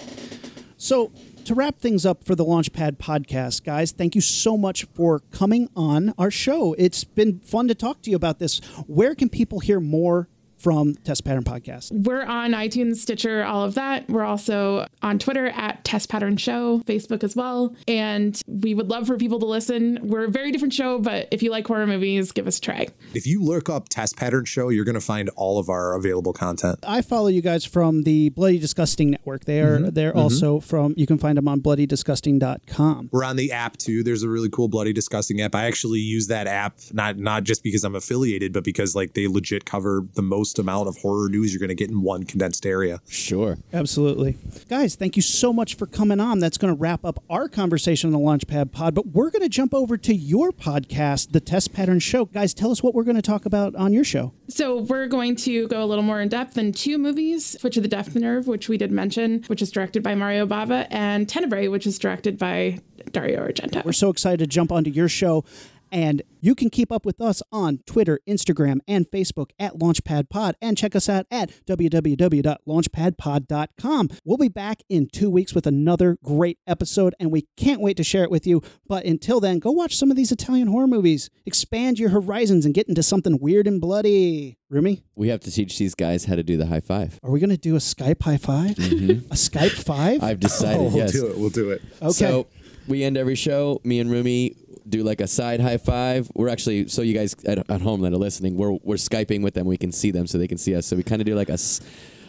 [0.77, 1.11] So,
[1.47, 5.69] to wrap things up for the Launchpad podcast, guys, thank you so much for coming
[5.77, 6.75] on our show.
[6.77, 8.59] It's been fun to talk to you about this.
[8.89, 11.93] Where can people hear more from Test Pattern Podcast?
[11.93, 14.09] We're on iTunes, Stitcher, all of that.
[14.09, 17.75] We're also on Twitter at Test Pattern Show, Facebook as well.
[17.87, 19.99] And we would love for people to listen.
[20.03, 22.89] We're a very different show, but if you like horror movies, give us a try.
[23.15, 26.33] If you look up Test Pattern Show, you're going to find all of our available
[26.33, 26.79] content.
[26.87, 29.45] I follow you guys from the Bloody Disgusting Network.
[29.45, 29.91] They are mm-hmm.
[29.91, 30.19] they're mm-hmm.
[30.19, 33.11] also from you can find them on bloodydisgusting.com.
[33.13, 34.03] We're on the app too.
[34.03, 35.55] There's a really cool Bloody Disgusting app.
[35.55, 39.27] I actually use that app not not just because I'm affiliated, but because like they
[39.27, 42.67] legit cover the most amount of horror news you're going to get in one condensed
[42.67, 43.01] area.
[43.09, 43.59] Sure.
[43.73, 44.37] Absolutely.
[44.69, 46.39] Guys, thank you so much for coming on.
[46.39, 49.49] That's going to wrap up our conversation on the Launchpad Pod, but we're going to
[49.49, 52.27] jump over to your podcast, The Test Pattern Show.
[52.27, 54.33] Guys, tell us what we're going to talk about on your show.
[54.49, 57.83] So we're going to go a little more in depth in two movies, Twitch of
[57.83, 61.69] the Death Nerve, which we did mention, which is directed by Mario Bava, and Tenebrae,
[61.69, 62.79] which is directed by
[63.13, 63.85] Dario Argento.
[63.85, 65.45] We're so excited to jump onto your show.
[65.93, 70.57] And you can keep up with us on Twitter, Instagram, and Facebook at Launchpad Pod,
[70.61, 74.09] and check us out at www.launchpadpod.com.
[74.25, 78.05] We'll be back in two weeks with another great episode, and we can't wait to
[78.05, 78.63] share it with you.
[78.87, 82.75] But until then, go watch some of these Italian horror movies, expand your horizons, and
[82.75, 84.59] get into something weird and bloody.
[84.69, 87.21] Roomy, We have to teach these guys how to do the high five.
[87.23, 89.27] are we going to do a Skype high 5 mm-hmm.
[89.33, 90.25] A Skype five?
[90.25, 91.13] I've decided, Oh, we'll yes.
[91.13, 91.39] do it.
[91.39, 91.83] We'll do it.
[92.03, 92.11] okay.
[92.11, 92.49] So
[92.89, 93.81] we end every show.
[93.85, 94.57] Me and Roomy
[94.89, 96.31] do like a side high five.
[96.35, 99.55] We're actually so you guys at, at home that are listening, we're we're skyping with
[99.55, 99.67] them.
[99.67, 100.87] We can see them so they can see us.
[100.87, 101.59] So we kind of do like a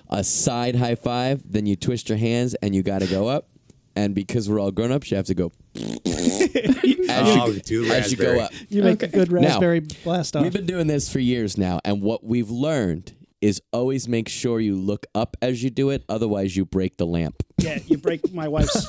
[0.10, 1.41] a side high five.
[1.45, 3.47] Then you twist your hands and you got to go up.
[3.95, 8.12] And because we're all grown ups, you have to go as Oh, you, do as
[8.12, 8.51] you go up.
[8.70, 9.18] You make a Okay.
[9.18, 10.43] good Now, raspberry blast off.
[10.43, 14.60] We've been doing this for years now, and what we've learned is always make sure
[14.60, 16.03] you look up as you do it.
[16.10, 17.41] Otherwise, you break the lamp.
[17.58, 18.86] yeah, you break my wife's.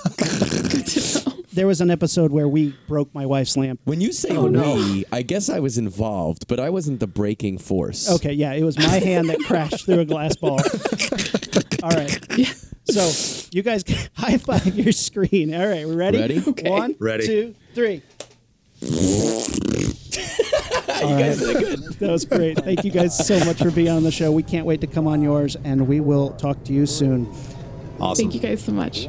[1.53, 3.80] there was an episode where we broke my wife's lamp.
[3.84, 7.59] When you say oh we, I guess I was involved, but I wasn't the breaking
[7.59, 8.11] force.
[8.11, 10.61] Okay, yeah, it was my hand that crashed through a glass ball.
[11.82, 12.18] All right.
[12.36, 12.53] Yeah.
[12.90, 13.84] So you guys
[14.16, 15.55] high five your screen.
[15.55, 16.18] All right, we ready?
[16.18, 16.42] Ready?
[16.46, 16.70] Okay.
[16.70, 17.26] One, Ready.
[17.26, 18.03] two, three.
[18.80, 18.88] you
[21.01, 21.80] guys did good.
[21.99, 22.59] That was great.
[22.59, 24.30] Thank you guys so much for being on the show.
[24.30, 27.26] We can't wait to come on yours, and we will talk to you soon.
[28.01, 28.30] Awesome.
[28.30, 29.09] Thank you guys so much.